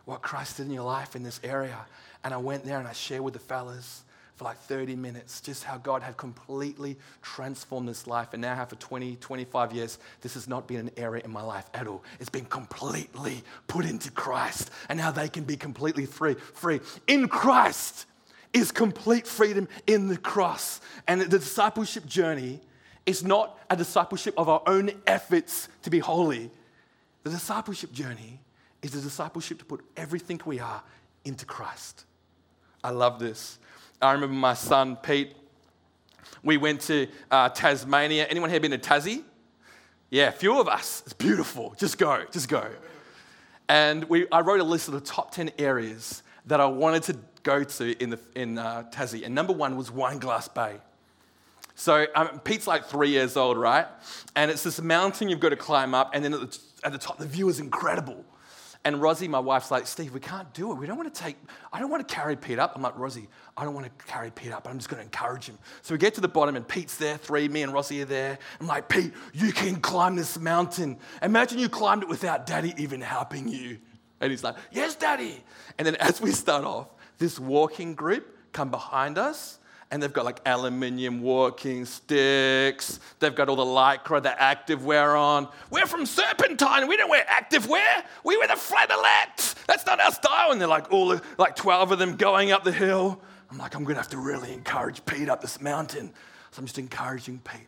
what 0.05 0.21
Christ 0.21 0.57
did 0.57 0.67
in 0.67 0.73
your 0.73 0.83
life 0.83 1.15
in 1.15 1.23
this 1.23 1.39
area. 1.43 1.85
And 2.23 2.33
I 2.33 2.37
went 2.37 2.65
there 2.65 2.79
and 2.79 2.87
I 2.87 2.93
shared 2.93 3.21
with 3.21 3.33
the 3.33 3.39
fellas 3.39 4.03
for 4.35 4.45
like 4.45 4.57
30 4.57 4.95
minutes 4.95 5.41
just 5.41 5.63
how 5.63 5.77
God 5.77 6.01
had 6.01 6.17
completely 6.17 6.97
transformed 7.21 7.87
this 7.87 8.07
life. 8.07 8.29
And 8.33 8.41
now, 8.41 8.65
for 8.65 8.75
20, 8.75 9.17
25 9.17 9.73
years, 9.73 9.99
this 10.21 10.33
has 10.33 10.47
not 10.47 10.67
been 10.67 10.79
an 10.79 10.91
area 10.97 11.21
in 11.23 11.31
my 11.31 11.43
life 11.43 11.69
at 11.73 11.87
all. 11.87 12.03
It's 12.19 12.29
been 12.29 12.45
completely 12.45 13.43
put 13.67 13.85
into 13.85 14.11
Christ. 14.11 14.71
And 14.89 14.97
now 14.97 15.11
they 15.11 15.29
can 15.29 15.43
be 15.43 15.55
completely 15.55 16.05
free. 16.05 16.33
Free 16.33 16.79
in 17.07 17.27
Christ 17.27 18.07
is 18.53 18.71
complete 18.71 19.27
freedom 19.27 19.67
in 19.87 20.07
the 20.07 20.17
cross. 20.17 20.79
And 21.07 21.21
the 21.21 21.39
discipleship 21.39 22.05
journey 22.05 22.61
is 23.05 23.23
not 23.23 23.59
a 23.69 23.75
discipleship 23.75 24.33
of 24.37 24.47
our 24.47 24.61
own 24.67 24.91
efforts 25.07 25.67
to 25.81 25.89
be 25.89 25.99
holy. 25.99 26.51
The 27.23 27.31
discipleship 27.31 27.91
journey 27.91 28.39
is 28.81 28.95
a 28.95 29.01
discipleship 29.01 29.59
to 29.59 29.65
put 29.65 29.83
everything 29.97 30.39
we 30.45 30.59
are 30.59 30.83
into 31.25 31.45
Christ. 31.45 32.05
I 32.83 32.91
love 32.91 33.19
this. 33.19 33.59
I 34.01 34.11
remember 34.11 34.35
my 34.35 34.53
son, 34.53 34.97
Pete, 34.97 35.35
we 36.43 36.57
went 36.57 36.81
to 36.81 37.07
uh, 37.31 37.49
Tasmania. 37.49 38.25
Anyone 38.25 38.49
here 38.49 38.59
been 38.59 38.71
to 38.71 38.77
Tassie? 38.77 39.23
Yeah, 40.09 40.27
a 40.27 40.31
few 40.31 40.59
of 40.59 40.67
us. 40.67 41.01
It's 41.05 41.13
beautiful. 41.13 41.73
Just 41.77 41.97
go, 41.97 42.23
just 42.31 42.49
go. 42.49 42.67
And 43.69 44.03
we, 44.05 44.27
I 44.29 44.41
wrote 44.41 44.59
a 44.59 44.65
list 44.65 44.89
of 44.89 44.93
the 44.93 45.01
top 45.01 45.31
10 45.31 45.51
areas 45.57 46.21
that 46.45 46.59
I 46.59 46.65
wanted 46.65 47.03
to 47.03 47.17
go 47.43 47.63
to 47.63 48.03
in, 48.03 48.09
the, 48.09 48.19
in 48.35 48.57
uh, 48.57 48.83
Tassie. 48.91 49.25
And 49.25 49.35
number 49.35 49.53
one 49.53 49.77
was 49.77 49.89
Wineglass 49.91 50.53
Bay. 50.53 50.77
So 51.75 52.05
um, 52.15 52.39
Pete's 52.39 52.67
like 52.67 52.85
three 52.85 53.09
years 53.09 53.35
old, 53.35 53.57
right? 53.57 53.87
And 54.35 54.51
it's 54.51 54.63
this 54.63 54.81
mountain 54.81 55.29
you've 55.29 55.39
got 55.39 55.49
to 55.49 55.55
climb 55.55 55.93
up, 55.93 56.11
and 56.13 56.23
then 56.23 56.33
at 56.33 56.39
the, 56.39 56.59
at 56.83 56.91
the 56.91 56.97
top, 56.97 57.17
the 57.17 57.25
view 57.25 57.49
is 57.49 57.59
incredible. 57.59 58.23
And 58.85 59.01
Rosie, 59.01 59.29
my 59.29 59.39
wife's 59.39 59.71
like, 59.71 59.87
Steve, 59.87 60.13
we 60.13 60.19
can't 60.19 60.53
do 60.53 60.71
it. 60.73 60.75
We 60.75 60.85
don't 60.85 60.97
want 60.97 61.13
to 61.13 61.21
take, 61.21 61.37
I 61.71 61.79
don't 61.79 61.89
want 61.89 62.05
to 62.05 62.13
carry 62.13 62.35
Pete 62.35 62.59
up. 62.59 62.73
I'm 62.75 62.81
like, 62.81 62.97
Rosie, 62.97 63.29
I 63.55 63.63
don't 63.63 63.73
want 63.73 63.85
to 63.85 64.05
carry 64.05 64.29
Pete 64.29 64.51
up. 64.51 64.67
I'm 64.67 64.77
just 64.77 64.89
going 64.89 64.99
to 64.99 65.05
encourage 65.05 65.45
him. 65.45 65.57
So 65.83 65.93
we 65.93 65.97
get 65.97 66.13
to 66.15 66.21
the 66.21 66.27
bottom, 66.27 66.57
and 66.57 66.67
Pete's 66.67 66.97
there, 66.97 67.17
three, 67.17 67.47
me 67.47 67.63
and 67.63 67.73
Rosie 67.73 68.01
are 68.01 68.05
there. 68.05 68.37
I'm 68.59 68.67
like, 68.67 68.89
Pete, 68.89 69.13
you 69.33 69.53
can 69.53 69.77
climb 69.77 70.17
this 70.17 70.37
mountain. 70.37 70.97
Imagine 71.21 71.59
you 71.59 71.69
climbed 71.69 72.03
it 72.03 72.09
without 72.09 72.45
daddy 72.45 72.73
even 72.77 72.99
helping 72.99 73.47
you. 73.47 73.77
And 74.19 74.31
he's 74.31 74.43
like, 74.43 74.55
Yes, 74.71 74.95
daddy. 74.95 75.43
And 75.77 75.85
then 75.85 75.95
as 75.95 76.21
we 76.21 76.31
start 76.31 76.65
off, 76.65 76.87
this 77.23 77.39
walking 77.39 77.95
group 77.95 78.37
come 78.51 78.69
behind 78.69 79.17
us 79.17 79.57
and 79.89 80.03
they've 80.03 80.11
got 80.11 80.25
like 80.25 80.41
aluminium 80.45 81.21
walking 81.21 81.85
sticks. 81.85 82.99
They've 83.19 83.33
got 83.33 83.47
all 83.47 83.55
the 83.55 83.63
lycra, 83.63 84.21
the 84.21 84.41
active 84.41 84.83
wear 84.83 85.15
on. 85.15 85.47
We're 85.69 85.85
from 85.85 86.05
Serpentine. 86.05 86.89
We 86.89 86.97
don't 86.97 87.09
wear 87.09 87.23
active 87.25 87.69
wear. 87.69 88.03
We 88.25 88.35
wear 88.35 88.49
the 88.49 88.55
flannelette. 88.55 89.55
That's 89.67 89.85
not 89.85 90.01
our 90.01 90.11
style. 90.11 90.51
And 90.51 90.59
they're 90.59 90.67
like 90.67 90.91
all 90.91 91.17
like 91.37 91.55
12 91.55 91.93
of 91.93 91.99
them 91.99 92.17
going 92.17 92.51
up 92.51 92.65
the 92.65 92.73
hill. 92.73 93.21
I'm 93.49 93.57
like, 93.57 93.73
I'm 93.73 93.85
gonna 93.85 93.99
have 93.99 94.09
to 94.09 94.17
really 94.17 94.51
encourage 94.51 95.05
Pete 95.05 95.29
up 95.29 95.39
this 95.39 95.61
mountain. 95.61 96.11
So 96.51 96.59
I'm 96.59 96.65
just 96.65 96.77
encouraging 96.77 97.39
Pete 97.39 97.67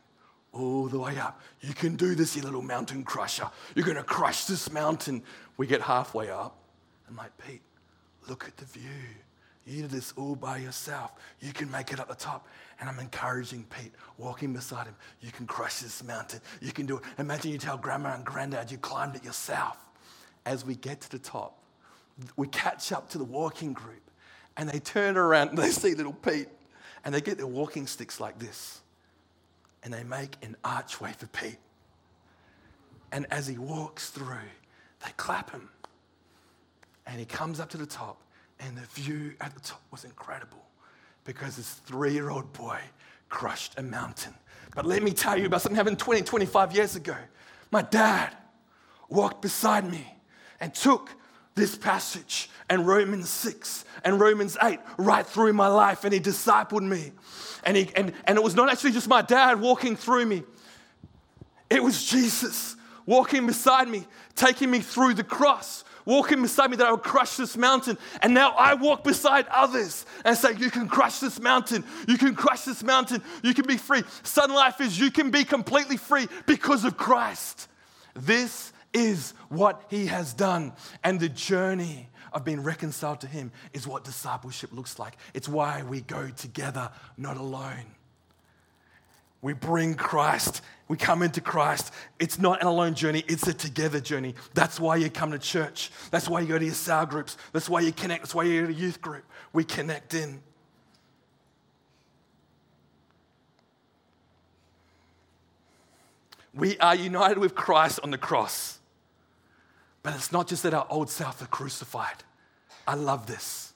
all 0.51 0.87
the 0.87 0.99
way 0.99 1.17
up. 1.17 1.39
You 1.61 1.73
can 1.73 1.95
do 1.95 2.13
this, 2.13 2.35
you 2.35 2.41
little 2.41 2.61
mountain 2.61 3.05
crusher. 3.05 3.49
You're 3.73 3.85
gonna 3.85 4.03
crush 4.03 4.45
this 4.45 4.69
mountain. 4.69 5.23
We 5.55 5.65
get 5.65 5.81
halfway 5.81 6.29
up. 6.29 6.57
I'm 7.07 7.15
like, 7.15 7.31
Pete, 7.37 7.61
look 8.27 8.43
at 8.43 8.57
the 8.57 8.65
view. 8.65 8.89
You 9.65 9.81
did 9.81 9.91
this 9.91 10.13
all 10.15 10.35
by 10.35 10.57
yourself. 10.57 11.13
You 11.41 11.51
can 11.51 11.69
make 11.71 11.91
it 11.91 11.99
up 11.99 12.07
the 12.07 12.15
top. 12.15 12.47
And 12.79 12.87
I'm 12.87 12.99
encouraging 12.99 13.65
Pete, 13.75 13.93
walking 14.17 14.53
beside 14.53 14.85
him. 14.85 14.95
You 15.21 15.31
can 15.31 15.47
crush 15.47 15.79
this 15.79 16.03
mountain. 16.03 16.39
You 16.61 16.71
can 16.71 16.85
do 16.85 16.97
it. 16.97 17.03
Imagine 17.17 17.51
you 17.51 17.57
tell 17.57 17.77
grandma 17.77 18.13
and 18.13 18.23
granddad 18.23 18.71
you 18.71 18.77
climbed 18.77 19.15
it 19.15 19.23
yourself. 19.23 19.77
As 20.45 20.63
we 20.63 20.75
get 20.75 21.01
to 21.01 21.11
the 21.11 21.19
top, 21.19 21.57
we 22.35 22.47
catch 22.47 22.91
up 22.91 23.09
to 23.09 23.17
the 23.17 23.23
walking 23.23 23.73
group 23.73 24.11
and 24.55 24.69
they 24.69 24.79
turn 24.79 25.17
around 25.17 25.49
and 25.49 25.57
they 25.57 25.71
see 25.71 25.95
little 25.95 26.13
Pete 26.13 26.47
and 27.03 27.13
they 27.13 27.21
get 27.21 27.37
their 27.37 27.47
walking 27.47 27.87
sticks 27.87 28.19
like 28.19 28.37
this 28.37 28.81
and 29.83 29.91
they 29.91 30.03
make 30.03 30.35
an 30.43 30.55
archway 30.63 31.13
for 31.13 31.25
Pete. 31.27 31.57
And 33.11 33.25
as 33.31 33.47
he 33.47 33.57
walks 33.57 34.09
through, 34.09 34.37
they 35.03 35.11
clap 35.17 35.49
him. 35.49 35.69
And 37.07 37.19
he 37.19 37.25
comes 37.25 37.59
up 37.59 37.69
to 37.69 37.77
the 37.77 37.85
top 37.85 38.19
and 38.59 38.77
the 38.77 38.85
view 38.87 39.33
at 39.41 39.53
the 39.53 39.59
top 39.59 39.81
was 39.91 40.03
incredible 40.05 40.65
because 41.23 41.57
this 41.57 41.73
three 41.85 42.13
year 42.13 42.29
old 42.29 42.51
boy 42.53 42.79
crushed 43.29 43.77
a 43.77 43.83
mountain. 43.83 44.33
But 44.75 44.85
let 44.85 45.03
me 45.03 45.11
tell 45.11 45.37
you 45.37 45.45
about 45.45 45.61
something 45.61 45.75
happened 45.75 45.99
20, 45.99 46.21
25 46.21 46.75
years 46.75 46.95
ago. 46.95 47.15
My 47.71 47.81
dad 47.81 48.35
walked 49.09 49.41
beside 49.41 49.89
me 49.89 50.05
and 50.59 50.73
took 50.73 51.09
this 51.55 51.77
passage 51.77 52.49
and 52.69 52.85
Romans 52.85 53.29
6 53.29 53.85
and 54.03 54.19
Romans 54.19 54.57
8 54.61 54.79
right 54.97 55.25
through 55.25 55.53
my 55.53 55.67
life 55.67 56.03
and 56.03 56.13
he 56.13 56.19
discipled 56.19 56.83
me. 56.83 57.11
And, 57.63 57.77
he, 57.77 57.89
and, 57.95 58.13
and 58.25 58.37
it 58.37 58.43
was 58.43 58.55
not 58.55 58.69
actually 58.69 58.91
just 58.91 59.07
my 59.07 59.21
dad 59.21 59.59
walking 59.59 59.95
through 59.95 60.25
me, 60.25 60.43
it 61.69 61.81
was 61.81 62.05
Jesus 62.05 62.75
walking 63.05 63.47
beside 63.47 63.87
me, 63.87 64.05
taking 64.35 64.69
me 64.69 64.79
through 64.79 65.13
the 65.13 65.23
cross, 65.23 65.83
walking 66.05 66.41
beside 66.41 66.71
me 66.71 66.77
that 66.77 66.87
I 66.87 66.91
would 66.91 67.03
crush 67.03 67.35
this 67.35 67.57
mountain. 67.57 67.97
And 68.21 68.33
now 68.33 68.51
I 68.51 68.75
walk 68.75 69.03
beside 69.03 69.47
others 69.47 70.05
and 70.23 70.37
say, 70.37 70.55
You 70.57 70.71
can 70.71 70.87
crush 70.87 71.19
this 71.19 71.39
mountain. 71.39 71.83
You 72.07 72.17
can 72.17 72.35
crush 72.35 72.61
this 72.61 72.83
mountain. 72.83 73.21
You 73.43 73.53
can 73.53 73.67
be 73.67 73.77
free. 73.77 74.03
Sun 74.23 74.53
Life 74.53 74.81
is 74.81 74.99
you 74.99 75.11
can 75.11 75.31
be 75.31 75.43
completely 75.43 75.97
free 75.97 76.27
because 76.45 76.85
of 76.85 76.97
Christ. 76.97 77.67
This 78.15 78.71
is 78.93 79.33
what 79.49 79.83
he 79.89 80.05
has 80.07 80.33
done. 80.33 80.73
And 81.03 81.19
the 81.19 81.29
journey 81.29 82.09
of 82.31 82.43
being 82.43 82.61
reconciled 82.63 83.21
to 83.21 83.27
him 83.27 83.51
is 83.73 83.87
what 83.87 84.03
discipleship 84.03 84.71
looks 84.73 84.99
like. 84.99 85.17
It's 85.33 85.49
why 85.49 85.83
we 85.83 86.01
go 86.01 86.29
together, 86.29 86.91
not 87.17 87.37
alone. 87.37 87.94
We 89.45 89.53
bring 89.53 89.93
Christ. 89.93 90.63
We 90.87 90.97
come 90.97 91.21
into 91.21 91.39
Christ. 91.39 91.93
It's 92.19 92.39
not 92.39 92.61
an 92.61 92.67
alone 92.67 92.95
journey, 92.95 93.23
it's 93.27 93.47
a 93.47 93.53
together 93.53 93.99
journey. 93.99 94.33
That's 94.55 94.79
why 94.79 94.95
you 94.95 95.07
come 95.07 95.29
to 95.29 95.37
church. 95.37 95.91
That's 96.09 96.27
why 96.27 96.39
you 96.39 96.47
go 96.47 96.57
to 96.57 96.65
your 96.65 96.73
cell 96.73 97.05
groups. 97.05 97.37
That's 97.53 97.69
why 97.69 97.81
you 97.81 97.91
connect. 97.91 98.23
That's 98.23 98.33
why 98.33 98.45
you 98.45 98.61
go 98.61 98.67
to 98.69 98.73
youth 98.73 99.01
group. 99.01 99.23
We 99.53 99.63
connect 99.63 100.15
in. 100.15 100.41
We 106.55 106.79
are 106.79 106.95
united 106.95 107.37
with 107.37 107.53
Christ 107.53 107.99
on 108.01 108.09
the 108.09 108.17
cross. 108.17 108.79
But 110.01 110.15
it's 110.15 110.31
not 110.31 110.47
just 110.47 110.63
that 110.63 110.73
our 110.73 110.87
old 110.89 111.11
self 111.11 111.39
are 111.43 111.45
crucified. 111.45 112.23
I 112.87 112.95
love 112.95 113.27
this. 113.27 113.74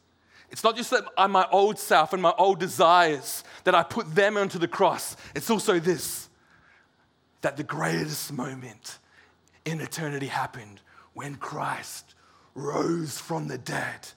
It's 0.52 0.64
not 0.64 0.76
just 0.76 0.90
that 0.92 1.06
I'm 1.18 1.32
my 1.32 1.48
old 1.52 1.78
self 1.78 2.14
and 2.14 2.22
my 2.22 2.34
old 2.38 2.60
desires, 2.60 3.44
that 3.64 3.76
I 3.76 3.84
put 3.84 4.14
them 4.16 4.38
onto 4.38 4.58
the 4.60 4.68
cross. 4.68 5.16
It's 5.36 5.50
also 5.50 5.80
this 5.80 6.30
that 7.42 7.56
the 7.56 7.64
greatest 7.64 8.34
moment 8.34 9.00
in 9.64 9.80
eternity 9.80 10.28
happened 10.28 10.82
when 11.14 11.36
Christ 11.36 12.16
rose 12.54 13.18
from 13.18 13.48
the 13.48 13.58
dead 13.58 14.10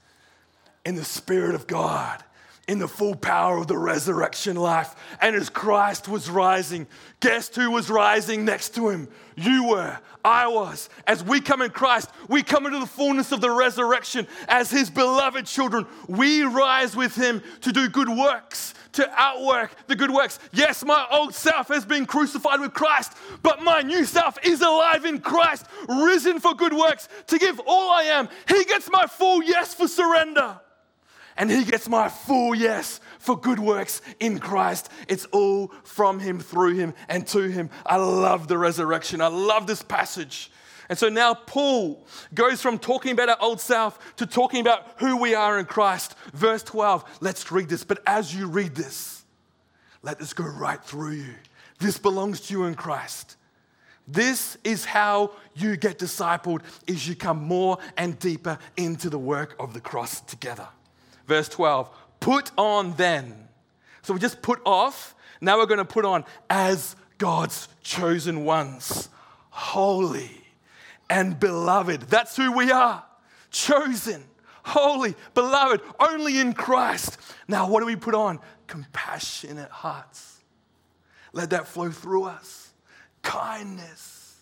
in 0.84 0.96
the 0.96 1.04
Spirit 1.04 1.54
of 1.54 1.66
God 1.66 2.24
in 2.68 2.78
the 2.78 2.88
full 2.88 3.16
power 3.16 3.58
of 3.58 3.66
the 3.66 3.76
resurrection 3.76 4.56
life. 4.56 4.94
And 5.20 5.34
as 5.34 5.48
Christ 5.48 6.08
was 6.08 6.30
rising, 6.30 6.86
guess 7.20 7.54
who 7.54 7.70
was 7.70 7.90
rising 7.90 8.44
next 8.44 8.74
to 8.76 8.88
him? 8.88 9.08
You 9.34 9.68
were, 9.68 9.98
I 10.24 10.46
was. 10.46 10.88
As 11.06 11.24
we 11.24 11.40
come 11.40 11.62
in 11.62 11.70
Christ, 11.70 12.10
we 12.28 12.42
come 12.42 12.66
into 12.66 12.78
the 12.78 12.86
fullness 12.86 13.32
of 13.32 13.40
the 13.40 13.50
resurrection 13.50 14.28
as 14.46 14.70
his 14.70 14.90
beloved 14.90 15.46
children. 15.46 15.86
We 16.06 16.42
rise 16.42 16.94
with 16.94 17.16
him 17.16 17.42
to 17.62 17.72
do 17.72 17.88
good 17.88 18.08
works, 18.08 18.74
to 18.92 19.10
outwork 19.16 19.74
the 19.88 19.96
good 19.96 20.12
works. 20.12 20.38
Yes, 20.52 20.84
my 20.84 21.04
old 21.10 21.34
self 21.34 21.66
has 21.68 21.84
been 21.84 22.06
crucified 22.06 22.60
with 22.60 22.74
Christ, 22.74 23.14
but 23.42 23.62
my 23.62 23.80
new 23.80 24.04
self 24.04 24.38
is 24.44 24.60
alive 24.60 25.04
in 25.04 25.20
Christ, 25.20 25.66
risen 25.88 26.38
for 26.38 26.54
good 26.54 26.74
works, 26.74 27.08
to 27.26 27.38
give 27.38 27.60
all 27.66 27.90
I 27.90 28.04
am. 28.04 28.28
He 28.46 28.62
gets 28.64 28.88
my 28.92 29.08
full 29.08 29.42
yes 29.42 29.74
for 29.74 29.88
surrender 29.88 30.60
and 31.36 31.50
he 31.50 31.64
gets 31.64 31.88
my 31.88 32.08
full 32.08 32.54
yes 32.54 33.00
for 33.18 33.38
good 33.38 33.58
works 33.58 34.02
in 34.20 34.38
Christ. 34.38 34.90
It's 35.08 35.24
all 35.26 35.68
from 35.84 36.20
him, 36.20 36.40
through 36.40 36.74
him, 36.74 36.94
and 37.08 37.26
to 37.28 37.42
him. 37.42 37.70
I 37.86 37.96
love 37.96 38.48
the 38.48 38.58
resurrection. 38.58 39.20
I 39.20 39.28
love 39.28 39.66
this 39.66 39.82
passage. 39.82 40.50
And 40.88 40.98
so 40.98 41.08
now 41.08 41.34
Paul 41.34 42.04
goes 42.34 42.60
from 42.60 42.78
talking 42.78 43.12
about 43.12 43.28
our 43.28 43.38
old 43.40 43.60
self 43.60 44.16
to 44.16 44.26
talking 44.26 44.60
about 44.60 44.86
who 44.98 45.16
we 45.16 45.34
are 45.34 45.58
in 45.58 45.64
Christ. 45.64 46.14
Verse 46.34 46.62
12, 46.62 47.18
let's 47.20 47.50
read 47.50 47.68
this. 47.68 47.84
But 47.84 48.02
as 48.06 48.34
you 48.34 48.46
read 48.46 48.74
this, 48.74 49.24
let 50.02 50.18
this 50.18 50.34
go 50.34 50.44
right 50.44 50.82
through 50.84 51.12
you. 51.12 51.34
This 51.78 51.98
belongs 51.98 52.40
to 52.42 52.54
you 52.54 52.64
in 52.64 52.74
Christ. 52.74 53.36
This 54.06 54.58
is 54.64 54.84
how 54.84 55.30
you 55.54 55.76
get 55.76 55.98
discipled 55.98 56.60
is 56.86 57.08
you 57.08 57.14
come 57.14 57.42
more 57.42 57.78
and 57.96 58.18
deeper 58.18 58.58
into 58.76 59.08
the 59.08 59.18
work 59.18 59.54
of 59.58 59.74
the 59.74 59.80
cross 59.80 60.20
together. 60.20 60.68
Verse 61.26 61.48
12, 61.48 61.90
put 62.20 62.50
on 62.56 62.94
then. 62.94 63.48
So 64.02 64.14
we 64.14 64.20
just 64.20 64.42
put 64.42 64.60
off, 64.64 65.14
now 65.40 65.58
we're 65.58 65.66
going 65.66 65.78
to 65.78 65.84
put 65.84 66.04
on 66.04 66.24
as 66.50 66.96
God's 67.18 67.68
chosen 67.82 68.44
ones, 68.44 69.08
holy 69.50 70.30
and 71.08 71.38
beloved. 71.38 72.02
That's 72.02 72.36
who 72.36 72.52
we 72.52 72.72
are, 72.72 73.04
chosen, 73.50 74.24
holy, 74.64 75.14
beloved, 75.34 75.80
only 76.00 76.40
in 76.40 76.52
Christ. 76.52 77.18
Now, 77.46 77.68
what 77.68 77.80
do 77.80 77.86
we 77.86 77.96
put 77.96 78.14
on? 78.14 78.40
Compassionate 78.66 79.70
hearts. 79.70 80.40
Let 81.32 81.50
that 81.50 81.68
flow 81.68 81.90
through 81.90 82.24
us. 82.24 82.72
Kindness, 83.22 84.36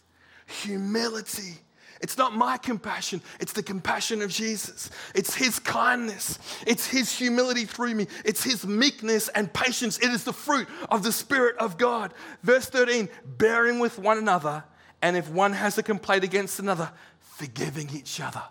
humility, 0.46 1.58
it's 2.00 2.16
not 2.16 2.34
my 2.34 2.56
compassion, 2.56 3.20
it's 3.40 3.52
the 3.52 3.62
compassion 3.62 4.22
of 4.22 4.30
Jesus. 4.30 4.90
It's 5.14 5.34
His 5.34 5.58
kindness, 5.58 6.38
it's 6.66 6.86
His 6.86 7.12
humility 7.12 7.64
through 7.64 7.94
me, 7.94 8.06
it's 8.24 8.42
His 8.42 8.66
meekness 8.66 9.28
and 9.28 9.52
patience. 9.52 9.98
It 9.98 10.10
is 10.10 10.24
the 10.24 10.32
fruit 10.32 10.68
of 10.88 11.02
the 11.02 11.12
Spirit 11.12 11.56
of 11.58 11.78
God. 11.78 12.14
Verse 12.42 12.66
13 12.66 13.08
bearing 13.38 13.78
with 13.78 13.98
one 13.98 14.18
another, 14.18 14.64
and 15.02 15.16
if 15.16 15.30
one 15.30 15.52
has 15.52 15.78
a 15.78 15.82
complaint 15.82 16.24
against 16.24 16.58
another, 16.58 16.90
forgiving 17.18 17.88
each 17.94 18.20
other. 18.20 18.42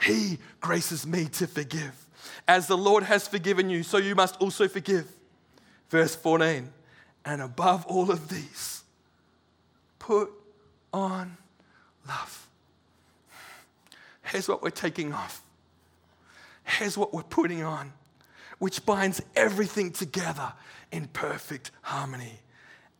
He 0.00 0.38
graces 0.60 1.06
me 1.06 1.26
to 1.26 1.46
forgive. 1.46 2.06
As 2.46 2.66
the 2.66 2.76
Lord 2.76 3.02
has 3.04 3.28
forgiven 3.28 3.68
you, 3.68 3.82
so 3.82 3.98
you 3.98 4.14
must 4.14 4.40
also 4.40 4.68
forgive. 4.68 5.06
Verse 5.88 6.14
14. 6.14 6.72
And 7.24 7.42
above 7.42 7.84
all 7.86 8.10
of 8.10 8.28
these, 8.28 8.82
put 9.98 10.30
on 10.92 11.36
love. 12.08 12.39
Here's 14.30 14.48
what 14.48 14.62
we're 14.62 14.70
taking 14.70 15.12
off. 15.12 15.42
Here's 16.64 16.96
what 16.96 17.12
we're 17.12 17.22
putting 17.22 17.62
on, 17.62 17.92
which 18.58 18.86
binds 18.86 19.20
everything 19.34 19.90
together 19.90 20.52
in 20.92 21.08
perfect 21.08 21.70
harmony. 21.82 22.40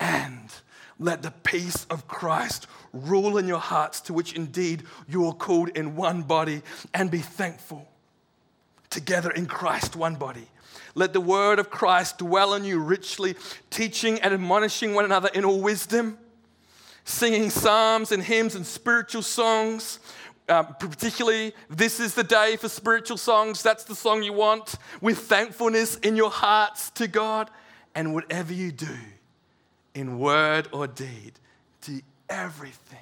And 0.01 0.51
let 0.99 1.23
the 1.23 1.31
peace 1.31 1.87
of 1.89 2.09
Christ 2.09 2.67
rule 2.93 3.39
in 3.39 3.47
your 3.47 3.59
hearts, 3.59 4.01
to 4.03 4.13
which 4.13 4.33
indeed 4.33 4.83
you 5.09 5.27
are 5.27 5.33
called 5.33 5.69
in 5.71 5.95
one 5.95 6.23
body, 6.23 6.63
and 6.93 7.11
be 7.11 7.19
thankful. 7.19 7.87
Together 8.89 9.31
in 9.31 9.47
Christ, 9.47 9.95
one 9.95 10.17
body. 10.17 10.49
Let 10.97 11.13
the 11.13 11.21
word 11.21 11.61
of 11.61 11.71
Christ 11.71 12.19
dwell 12.19 12.55
in 12.55 12.65
you 12.65 12.81
richly, 12.81 13.37
teaching 13.71 14.21
and 14.21 14.35
admonishing 14.35 14.95
one 14.95 15.05
another 15.05 15.31
in 15.33 15.45
all 15.45 15.61
wisdom, 15.61 16.19
singing 17.05 17.51
psalms 17.51 18.11
and 18.11 18.23
hymns 18.23 18.57
and 18.57 18.67
spiritual 18.67 19.23
songs. 19.23 20.01
Uh, 20.51 20.65
particularly, 20.65 21.55
this 21.69 22.01
is 22.01 22.15
the 22.15 22.25
day 22.25 22.57
for 22.57 22.69
spiritual 22.69 23.17
songs. 23.17 23.63
That's 23.63 23.85
the 23.85 23.95
song 23.95 24.25
you 24.25 24.33
want, 24.33 24.75
with 25.01 25.19
thankfulness 25.19 25.95
in 25.99 26.17
your 26.17 26.31
hearts 26.31 26.91
to 26.91 27.07
God. 27.07 27.49
And 27.95 28.15
whatever 28.15 28.53
you 28.53 28.73
do, 28.73 28.97
in 29.95 30.19
word 30.19 30.69
or 30.73 30.89
deed, 30.89 31.35
do 31.83 32.01
everything 32.29 32.99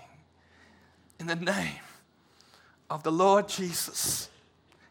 in 1.18 1.26
the 1.26 1.36
name 1.36 1.80
of 2.90 3.02
the 3.02 3.12
Lord 3.12 3.48
Jesus, 3.48 4.28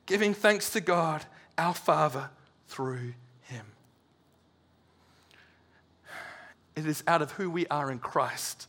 giving 0.08 0.34
thanks 0.34 0.72
to 0.72 0.82
God, 0.82 1.26
our 1.60 1.76
Father, 1.76 2.32
through 2.68 3.14
him. 3.44 3.66
It 6.76 6.88
is 6.88 7.04
out 7.08 7.22
of 7.22 7.34
who 7.34 7.52
we 7.52 7.68
are 7.68 7.92
in 7.92 8.00
Christ 8.00 8.68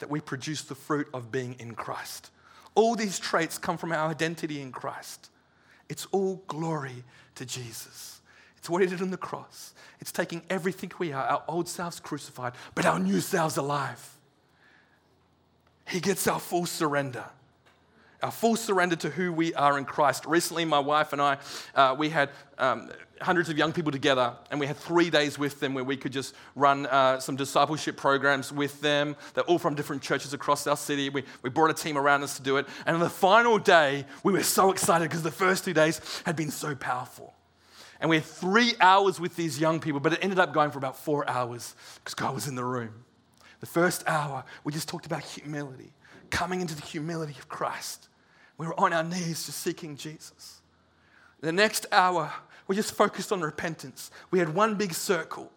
that 0.00 0.10
we 0.10 0.20
produce 0.20 0.62
the 0.62 0.74
fruit 0.74 1.08
of 1.14 1.30
being 1.30 1.54
in 1.60 1.74
Christ. 1.74 2.30
All 2.74 2.94
these 2.94 3.18
traits 3.18 3.58
come 3.58 3.76
from 3.76 3.92
our 3.92 4.10
identity 4.10 4.60
in 4.60 4.72
Christ. 4.72 5.30
It's 5.88 6.06
all 6.12 6.42
glory 6.46 7.04
to 7.34 7.44
Jesus. 7.44 8.20
It's 8.56 8.70
what 8.70 8.82
he 8.82 8.88
did 8.88 9.02
on 9.02 9.10
the 9.10 9.16
cross. 9.16 9.74
It's 10.00 10.12
taking 10.12 10.42
everything 10.48 10.92
we 10.98 11.12
are, 11.12 11.24
our 11.24 11.42
old 11.48 11.68
selves 11.68 11.98
crucified, 11.98 12.52
but 12.74 12.86
our 12.86 12.98
new 12.98 13.20
selves 13.20 13.56
alive. 13.56 14.16
He 15.88 16.00
gets 16.00 16.26
our 16.26 16.38
full 16.38 16.66
surrender 16.66 17.24
our 18.22 18.30
full 18.30 18.56
surrender 18.56 18.96
to 18.96 19.10
who 19.10 19.32
we 19.32 19.54
are 19.54 19.78
in 19.78 19.84
Christ. 19.84 20.26
Recently, 20.26 20.64
my 20.64 20.78
wife 20.78 21.12
and 21.12 21.22
I, 21.22 21.38
uh, 21.74 21.94
we 21.98 22.10
had 22.10 22.30
um, 22.58 22.90
hundreds 23.20 23.48
of 23.48 23.58
young 23.58 23.72
people 23.72 23.92
together, 23.92 24.34
and 24.50 24.58
we 24.58 24.66
had 24.66 24.76
three 24.76 25.10
days 25.10 25.38
with 25.38 25.60
them 25.60 25.74
where 25.74 25.84
we 25.84 25.96
could 25.96 26.12
just 26.12 26.34
run 26.54 26.86
uh, 26.86 27.20
some 27.20 27.36
discipleship 27.36 27.96
programs 27.96 28.52
with 28.52 28.80
them. 28.80 29.16
They're 29.34 29.44
all 29.44 29.58
from 29.58 29.74
different 29.74 30.02
churches 30.02 30.32
across 30.32 30.66
our 30.66 30.76
city. 30.76 31.08
We, 31.10 31.24
we 31.42 31.50
brought 31.50 31.70
a 31.70 31.74
team 31.74 31.98
around 31.98 32.22
us 32.22 32.36
to 32.36 32.42
do 32.42 32.56
it. 32.56 32.66
And 32.86 32.94
on 32.94 33.00
the 33.00 33.10
final 33.10 33.58
day, 33.58 34.06
we 34.24 34.32
were 34.32 34.42
so 34.42 34.70
excited 34.70 35.08
because 35.08 35.22
the 35.22 35.30
first 35.30 35.64
two 35.64 35.74
days 35.74 36.00
had 36.24 36.36
been 36.36 36.50
so 36.50 36.74
powerful. 36.74 37.34
And 38.00 38.08
we 38.08 38.16
had 38.16 38.24
three 38.24 38.74
hours 38.80 39.20
with 39.20 39.36
these 39.36 39.60
young 39.60 39.78
people, 39.78 40.00
but 40.00 40.14
it 40.14 40.20
ended 40.22 40.38
up 40.38 40.54
going 40.54 40.70
for 40.70 40.78
about 40.78 40.96
four 40.96 41.28
hours 41.28 41.74
because 41.96 42.14
God 42.14 42.34
was 42.34 42.48
in 42.48 42.54
the 42.54 42.64
room. 42.64 43.04
The 43.60 43.66
first 43.66 44.02
hour, 44.06 44.44
we 44.64 44.72
just 44.72 44.88
talked 44.88 45.04
about 45.04 45.22
humility, 45.22 45.92
coming 46.30 46.62
into 46.62 46.74
the 46.74 46.82
humility 46.82 47.34
of 47.38 47.48
Christ. 47.48 48.08
We 48.56 48.66
were 48.66 48.78
on 48.80 48.94
our 48.94 49.04
knees 49.04 49.44
just 49.44 49.58
seeking 49.58 49.96
Jesus. 49.96 50.60
The 51.40 51.52
next 51.52 51.86
hour, 51.92 52.32
we 52.70 52.76
just 52.76 52.94
focused 52.94 53.32
on 53.32 53.40
repentance. 53.40 54.12
We 54.30 54.38
had 54.38 54.54
one 54.54 54.76
big 54.76 54.94
circle, 54.94 55.50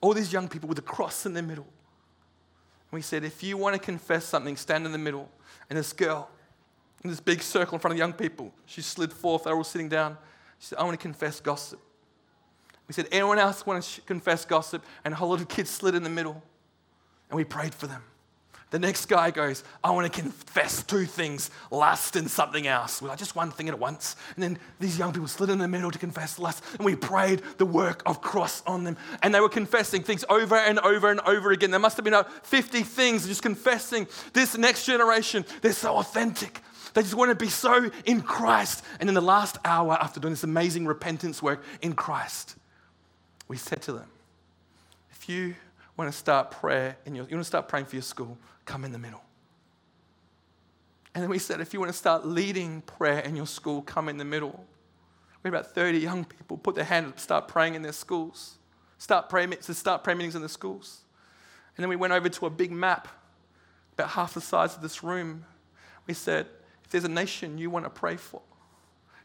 all 0.00 0.14
these 0.14 0.32
young 0.32 0.48
people 0.48 0.70
with 0.70 0.78
a 0.78 0.82
cross 0.82 1.26
in 1.26 1.34
the 1.34 1.42
middle. 1.42 1.66
And 1.66 2.92
we 2.92 3.02
said, 3.02 3.24
if 3.24 3.42
you 3.42 3.58
want 3.58 3.74
to 3.74 3.78
confess 3.78 4.24
something, 4.24 4.56
stand 4.56 4.86
in 4.86 4.92
the 4.92 4.96
middle. 4.96 5.28
And 5.68 5.78
this 5.78 5.92
girl, 5.92 6.30
in 7.02 7.10
this 7.10 7.20
big 7.20 7.42
circle 7.42 7.74
in 7.74 7.78
front 7.78 7.92
of 7.92 7.98
the 7.98 8.02
young 8.02 8.14
people, 8.14 8.54
she 8.64 8.80
slid 8.80 9.12
forth. 9.12 9.44
They 9.44 9.50
were 9.50 9.58
all 9.58 9.64
sitting 9.64 9.90
down. 9.90 10.16
She 10.60 10.68
said, 10.68 10.78
I 10.78 10.84
want 10.84 10.98
to 10.98 11.02
confess 11.02 11.40
gossip. 11.40 11.78
We 12.88 12.94
said, 12.94 13.06
anyone 13.12 13.38
else 13.38 13.66
want 13.66 13.82
to 13.82 14.00
confess 14.00 14.46
gossip? 14.46 14.82
And 15.04 15.12
a 15.12 15.18
whole 15.18 15.28
lot 15.28 15.42
of 15.42 15.48
kids 15.48 15.68
slid 15.68 15.94
in 15.94 16.04
the 16.04 16.08
middle. 16.08 16.42
And 17.28 17.36
we 17.36 17.44
prayed 17.44 17.74
for 17.74 17.86
them. 17.86 18.02
The 18.74 18.80
next 18.80 19.06
guy 19.06 19.30
goes, 19.30 19.62
I 19.84 19.92
want 19.92 20.12
to 20.12 20.20
confess 20.20 20.82
two 20.82 21.04
things 21.04 21.48
lust 21.70 22.16
and 22.16 22.28
something 22.28 22.66
else. 22.66 23.00
We're 23.00 23.06
like, 23.06 23.18
just 23.18 23.36
one 23.36 23.52
thing 23.52 23.68
at 23.68 23.78
once. 23.78 24.16
And 24.34 24.42
then 24.42 24.58
these 24.80 24.98
young 24.98 25.12
people 25.12 25.28
slid 25.28 25.48
in 25.48 25.58
the 25.58 25.68
middle 25.68 25.92
to 25.92 25.98
confess 26.00 26.40
lust, 26.40 26.64
and 26.76 26.84
we 26.84 26.96
prayed 26.96 27.40
the 27.58 27.66
work 27.66 28.02
of 28.04 28.20
cross 28.20 28.64
on 28.66 28.82
them. 28.82 28.96
And 29.22 29.32
they 29.32 29.38
were 29.38 29.48
confessing 29.48 30.02
things 30.02 30.24
over 30.28 30.56
and 30.56 30.80
over 30.80 31.08
and 31.08 31.20
over 31.20 31.52
again. 31.52 31.70
There 31.70 31.78
must 31.78 31.96
have 31.98 32.04
been 32.04 32.14
uh, 32.14 32.24
50 32.42 32.82
things 32.82 33.28
just 33.28 33.42
confessing. 33.42 34.08
This 34.32 34.58
next 34.58 34.86
generation, 34.86 35.44
they're 35.62 35.70
so 35.70 35.94
authentic. 35.98 36.60
They 36.94 37.02
just 37.02 37.14
want 37.14 37.30
to 37.30 37.36
be 37.36 37.50
so 37.50 37.92
in 38.04 38.22
Christ. 38.22 38.84
And 38.98 39.08
in 39.08 39.14
the 39.14 39.20
last 39.20 39.56
hour, 39.64 39.96
after 40.00 40.18
doing 40.18 40.32
this 40.32 40.42
amazing 40.42 40.84
repentance 40.84 41.40
work 41.40 41.62
in 41.80 41.92
Christ, 41.92 42.56
we 43.46 43.56
said 43.56 43.82
to 43.82 43.92
them, 43.92 44.08
if 45.12 45.28
you 45.28 45.54
want 45.96 46.10
to 46.10 46.16
start 46.16 46.50
prayer 46.50 46.96
in 47.06 47.14
your, 47.14 47.24
you 47.26 47.36
want 47.36 47.44
to 47.44 47.48
start 47.48 47.68
praying 47.68 47.86
for 47.86 47.96
your 47.96 48.02
school, 48.02 48.36
come 48.64 48.84
in 48.84 48.92
the 48.92 48.98
middle. 48.98 49.22
And 51.14 51.22
then 51.22 51.30
we 51.30 51.38
said, 51.38 51.60
if 51.60 51.72
you 51.72 51.78
want 51.78 51.92
to 51.92 51.96
start 51.96 52.26
leading 52.26 52.80
prayer 52.82 53.20
in 53.20 53.36
your 53.36 53.46
school, 53.46 53.82
come 53.82 54.08
in 54.08 54.16
the 54.16 54.24
middle. 54.24 54.64
We 55.42 55.48
had 55.48 55.54
about 55.54 55.74
30 55.74 55.98
young 55.98 56.24
people 56.24 56.56
put 56.56 56.74
their 56.74 56.84
hand 56.84 57.06
up, 57.06 57.20
start 57.20 57.46
praying 57.46 57.74
in 57.74 57.82
their 57.82 57.92
schools, 57.92 58.56
start 58.98 59.28
prayer, 59.28 59.46
to 59.46 59.74
start 59.74 60.02
prayer 60.02 60.16
meetings 60.16 60.34
in 60.34 60.42
the 60.42 60.48
schools. 60.48 61.02
And 61.76 61.82
then 61.82 61.88
we 61.88 61.96
went 61.96 62.12
over 62.12 62.28
to 62.28 62.46
a 62.46 62.50
big 62.50 62.72
map, 62.72 63.08
about 63.92 64.10
half 64.10 64.34
the 64.34 64.40
size 64.40 64.74
of 64.74 64.82
this 64.82 65.04
room. 65.04 65.44
We 66.06 66.14
said, 66.14 66.46
if 66.84 66.90
there's 66.90 67.04
a 67.04 67.08
nation 67.08 67.58
you 67.58 67.70
want 67.70 67.84
to 67.84 67.90
pray 67.90 68.16
for, 68.16 68.42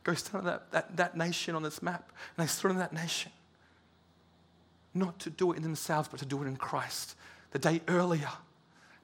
go 0.03 0.13
stand 0.13 0.41
on 0.41 0.45
that, 0.45 0.71
that, 0.71 0.97
that 0.97 1.17
nation 1.17 1.55
on 1.55 1.63
this 1.63 1.81
map. 1.81 2.11
And 2.37 2.45
they 2.45 2.49
stood 2.49 2.69
on 2.69 2.77
that 2.77 2.93
nation. 2.93 3.31
Not 4.99 5.17
to 5.19 5.29
do 5.29 5.53
it 5.53 5.57
in 5.57 5.63
themselves, 5.63 6.09
but 6.09 6.19
to 6.19 6.25
do 6.25 6.43
it 6.43 6.47
in 6.47 6.57
Christ. 6.57 7.15
The 7.51 7.59
day 7.59 7.81
earlier, 7.87 8.29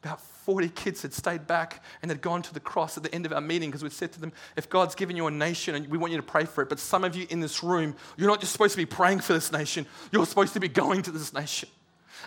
about 0.03 0.19
40 0.19 0.69
kids 0.69 1.01
had 1.01 1.13
stayed 1.13 1.47
back 1.47 1.81
and 2.01 2.11
had 2.11 2.21
gone 2.21 2.41
to 2.41 2.53
the 2.53 2.59
cross 2.59 2.97
at 2.97 3.03
the 3.03 3.15
end 3.15 3.25
of 3.25 3.31
our 3.31 3.39
meeting 3.39 3.69
because 3.69 3.81
we'd 3.81 3.93
said 3.93 4.11
to 4.11 4.19
them, 4.19 4.33
if 4.57 4.69
God's 4.69 4.93
given 4.93 5.15
you 5.15 5.25
a 5.27 5.31
nation 5.31 5.73
and 5.73 5.87
we 5.87 5.97
want 5.97 6.11
you 6.11 6.17
to 6.17 6.23
pray 6.23 6.43
for 6.43 6.61
it, 6.61 6.67
but 6.67 6.79
some 6.79 7.05
of 7.05 7.15
you 7.15 7.25
in 7.29 7.39
this 7.39 7.63
room, 7.63 7.95
you're 8.17 8.27
not 8.27 8.41
just 8.41 8.51
supposed 8.51 8.73
to 8.73 8.77
be 8.77 8.85
praying 8.85 9.21
for 9.21 9.31
this 9.31 9.53
nation, 9.53 9.87
you're 10.11 10.25
supposed 10.25 10.51
to 10.53 10.59
be 10.59 10.67
going 10.67 11.01
to 11.03 11.11
this 11.11 11.33
nation. 11.33 11.69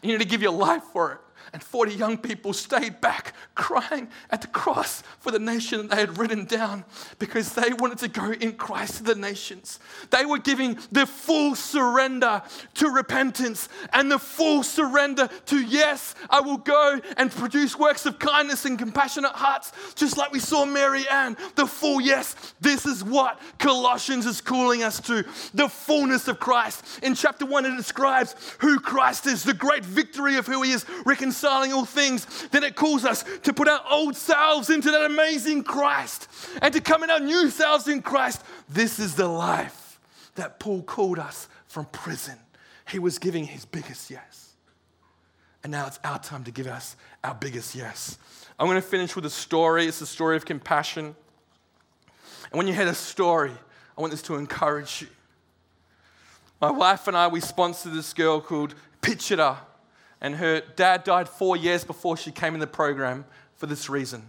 And 0.02 0.10
you 0.10 0.16
need 0.16 0.24
to 0.24 0.30
give 0.30 0.40
your 0.40 0.52
life 0.52 0.82
for 0.92 1.12
it 1.12 1.18
and 1.52 1.62
40 1.62 1.94
young 1.94 2.18
people 2.18 2.52
stayed 2.52 3.00
back 3.00 3.34
crying 3.54 4.08
at 4.30 4.40
the 4.40 4.46
cross 4.48 5.02
for 5.18 5.30
the 5.30 5.38
nation 5.38 5.88
they 5.88 5.96
had 5.96 6.18
written 6.18 6.44
down 6.44 6.84
because 7.18 7.54
they 7.54 7.72
wanted 7.72 7.98
to 7.98 8.08
go 8.08 8.32
in 8.32 8.52
Christ 8.52 8.98
to 8.98 9.02
the 9.02 9.14
nations. 9.14 9.78
They 10.10 10.24
were 10.24 10.38
giving 10.38 10.78
the 10.92 11.06
full 11.06 11.54
surrender 11.54 12.42
to 12.74 12.88
repentance 12.88 13.68
and 13.92 14.10
the 14.10 14.18
full 14.18 14.62
surrender 14.62 15.28
to, 15.46 15.60
yes, 15.60 16.14
I 16.30 16.40
will 16.40 16.58
go 16.58 17.00
and 17.16 17.30
produce 17.30 17.78
works 17.78 18.06
of 18.06 18.18
kindness 18.18 18.64
and 18.64 18.78
compassionate 18.78 19.32
hearts, 19.32 19.72
just 19.94 20.16
like 20.16 20.32
we 20.32 20.40
saw 20.40 20.64
Mary 20.64 21.08
Ann. 21.08 21.36
The 21.54 21.66
full 21.66 22.00
yes, 22.00 22.34
this 22.60 22.86
is 22.86 23.02
what 23.02 23.40
Colossians 23.58 24.26
is 24.26 24.40
calling 24.40 24.82
us 24.82 25.00
to 25.00 25.24
the 25.54 25.68
fullness 25.68 26.28
of 26.28 26.38
Christ. 26.38 26.84
In 27.02 27.14
chapter 27.14 27.46
1, 27.46 27.66
it 27.66 27.76
describes 27.76 28.34
who 28.58 28.78
Christ 28.78 29.26
is, 29.26 29.42
the 29.42 29.54
great 29.54 29.84
victory 29.84 30.36
of 30.36 30.46
who 30.46 30.62
he 30.62 30.72
is, 30.72 30.84
reconciling 31.28 31.72
all 31.74 31.84
things, 31.84 32.48
then 32.48 32.64
it 32.64 32.74
calls 32.74 33.04
us 33.04 33.24
to 33.42 33.52
put 33.52 33.68
our 33.68 33.82
old 33.90 34.16
selves 34.16 34.70
into 34.70 34.90
that 34.90 35.04
amazing 35.04 35.62
Christ 35.62 36.28
and 36.62 36.72
to 36.72 36.80
come 36.80 37.02
in 37.02 37.10
our 37.10 37.20
new 37.20 37.50
selves 37.50 37.86
in 37.86 38.00
Christ. 38.00 38.42
This 38.68 38.98
is 38.98 39.14
the 39.14 39.28
life 39.28 40.00
that 40.36 40.58
Paul 40.58 40.82
called 40.82 41.18
us 41.18 41.48
from 41.66 41.84
prison. 41.86 42.36
He 42.88 42.98
was 42.98 43.18
giving 43.18 43.44
his 43.44 43.66
biggest 43.66 44.10
yes. 44.10 44.54
And 45.62 45.70
now 45.70 45.86
it's 45.86 45.98
our 46.02 46.18
time 46.18 46.44
to 46.44 46.50
give 46.50 46.66
us 46.66 46.96
our 47.22 47.34
biggest 47.34 47.74
yes. 47.74 48.16
I'm 48.58 48.66
going 48.66 48.80
to 48.80 48.86
finish 48.86 49.14
with 49.14 49.26
a 49.26 49.30
story. 49.30 49.86
It's 49.86 50.00
a 50.00 50.06
story 50.06 50.36
of 50.36 50.46
compassion. 50.46 51.14
And 52.50 52.56
when 52.56 52.66
you 52.66 52.72
hear 52.72 52.86
a 52.86 52.94
story, 52.94 53.52
I 53.96 54.00
want 54.00 54.12
this 54.12 54.22
to 54.22 54.36
encourage 54.36 55.02
you. 55.02 55.08
My 56.60 56.70
wife 56.70 57.06
and 57.06 57.16
I, 57.16 57.28
we 57.28 57.40
sponsored 57.40 57.92
this 57.92 58.14
girl 58.14 58.40
called 58.40 58.74
Pichira 59.02 59.58
and 60.20 60.36
her 60.36 60.60
dad 60.76 61.04
died 61.04 61.28
four 61.28 61.56
years 61.56 61.84
before 61.84 62.16
she 62.16 62.30
came 62.30 62.54
in 62.54 62.60
the 62.60 62.66
program 62.66 63.24
for 63.54 63.66
this 63.66 63.88
reason. 63.88 64.28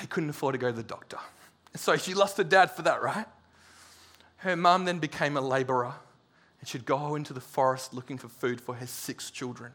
He 0.00 0.06
couldn't 0.06 0.30
afford 0.30 0.54
to 0.54 0.58
go 0.58 0.70
to 0.70 0.76
the 0.76 0.82
doctor. 0.82 1.18
So 1.76 1.96
she 1.96 2.14
lost 2.14 2.36
her 2.36 2.44
dad 2.44 2.70
for 2.70 2.82
that, 2.82 3.02
right? 3.02 3.26
Her 4.38 4.56
mum 4.56 4.84
then 4.84 4.98
became 4.98 5.36
a 5.36 5.40
laborer 5.40 5.94
and 6.60 6.68
she'd 6.68 6.84
go 6.84 7.14
into 7.14 7.32
the 7.32 7.40
forest 7.40 7.94
looking 7.94 8.18
for 8.18 8.28
food 8.28 8.60
for 8.60 8.74
her 8.74 8.86
six 8.86 9.30
children. 9.30 9.72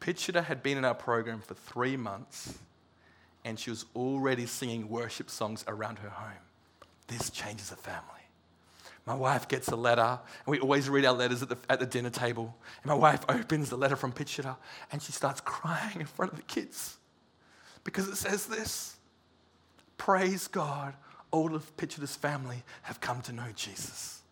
Pichita 0.00 0.44
had 0.44 0.62
been 0.62 0.78
in 0.78 0.84
our 0.84 0.94
program 0.94 1.40
for 1.40 1.54
three 1.54 1.96
months 1.96 2.58
and 3.44 3.58
she 3.58 3.70
was 3.70 3.84
already 3.94 4.46
singing 4.46 4.88
worship 4.88 5.30
songs 5.30 5.64
around 5.68 6.00
her 6.00 6.10
home. 6.10 6.32
this 7.08 7.30
changes 7.30 7.70
a 7.70 7.76
family. 7.76 8.15
My 9.06 9.14
wife 9.14 9.46
gets 9.46 9.68
a 9.68 9.76
letter, 9.76 10.02
and 10.02 10.46
we 10.46 10.58
always 10.58 10.88
read 10.88 11.04
our 11.04 11.14
letters 11.14 11.40
at 11.40 11.48
the, 11.48 11.56
at 11.70 11.78
the 11.78 11.86
dinner 11.86 12.10
table. 12.10 12.56
And 12.82 12.90
my 12.90 12.94
wife 12.94 13.24
opens 13.28 13.70
the 13.70 13.76
letter 13.76 13.94
from 13.94 14.12
Pitcher 14.12 14.56
and 14.90 15.00
she 15.00 15.12
starts 15.12 15.40
crying 15.40 16.00
in 16.00 16.06
front 16.06 16.32
of 16.32 16.38
the 16.38 16.44
kids 16.44 16.96
because 17.84 18.08
it 18.08 18.16
says 18.16 18.46
this 18.46 18.96
Praise 19.96 20.48
God, 20.48 20.94
all 21.30 21.54
of 21.54 21.76
Pitcher's 21.76 22.16
family 22.16 22.64
have 22.82 23.00
come 23.00 23.22
to 23.22 23.32
know 23.32 23.46
Jesus. 23.54 24.22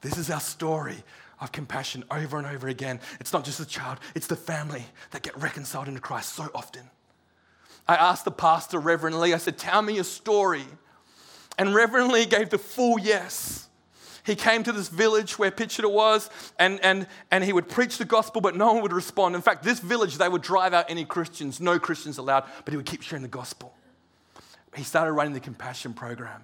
This 0.00 0.16
is 0.16 0.30
our 0.30 0.40
story 0.40 1.02
of 1.40 1.50
compassion 1.50 2.04
over 2.10 2.38
and 2.38 2.46
over 2.46 2.68
again. 2.68 3.00
It's 3.18 3.32
not 3.32 3.44
just 3.44 3.58
the 3.58 3.66
child, 3.66 3.98
it's 4.14 4.28
the 4.28 4.36
family 4.36 4.84
that 5.10 5.22
get 5.22 5.36
reconciled 5.36 5.88
into 5.88 6.00
Christ 6.00 6.34
so 6.34 6.48
often. 6.54 6.82
I 7.88 7.96
asked 7.96 8.24
the 8.24 8.30
pastor, 8.30 8.78
Reverend 8.78 9.20
Lee, 9.20 9.34
I 9.34 9.38
said, 9.38 9.58
Tell 9.58 9.82
me 9.82 9.94
your 9.96 10.04
story. 10.04 10.64
And 11.58 11.74
Reverend 11.74 12.12
Lee 12.12 12.26
gave 12.26 12.50
the 12.50 12.58
full 12.58 13.00
yes. 13.00 13.68
He 14.26 14.34
came 14.34 14.64
to 14.64 14.72
this 14.72 14.88
village 14.88 15.38
where 15.38 15.52
Pitcher 15.52 15.88
was, 15.88 16.28
and, 16.58 16.80
and, 16.80 17.06
and 17.30 17.44
he 17.44 17.52
would 17.52 17.68
preach 17.68 17.96
the 17.96 18.04
gospel, 18.04 18.40
but 18.40 18.56
no 18.56 18.72
one 18.72 18.82
would 18.82 18.92
respond. 18.92 19.36
In 19.36 19.40
fact, 19.40 19.62
this 19.62 19.78
village, 19.78 20.18
they 20.18 20.28
would 20.28 20.42
drive 20.42 20.74
out 20.74 20.90
any 20.90 21.04
Christians, 21.04 21.60
no 21.60 21.78
Christians 21.78 22.18
allowed, 22.18 22.44
but 22.64 22.72
he 22.72 22.76
would 22.76 22.86
keep 22.86 23.02
sharing 23.02 23.22
the 23.22 23.28
gospel. 23.28 23.72
He 24.74 24.82
started 24.82 25.12
running 25.12 25.32
the 25.32 25.40
compassion 25.40 25.94
program, 25.94 26.42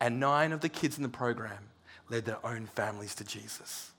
and 0.00 0.18
nine 0.18 0.52
of 0.52 0.62
the 0.62 0.70
kids 0.70 0.96
in 0.96 1.02
the 1.02 1.10
program 1.10 1.68
led 2.08 2.24
their 2.24 2.44
own 2.44 2.64
families 2.64 3.14
to 3.16 3.24
Jesus. 3.24 3.90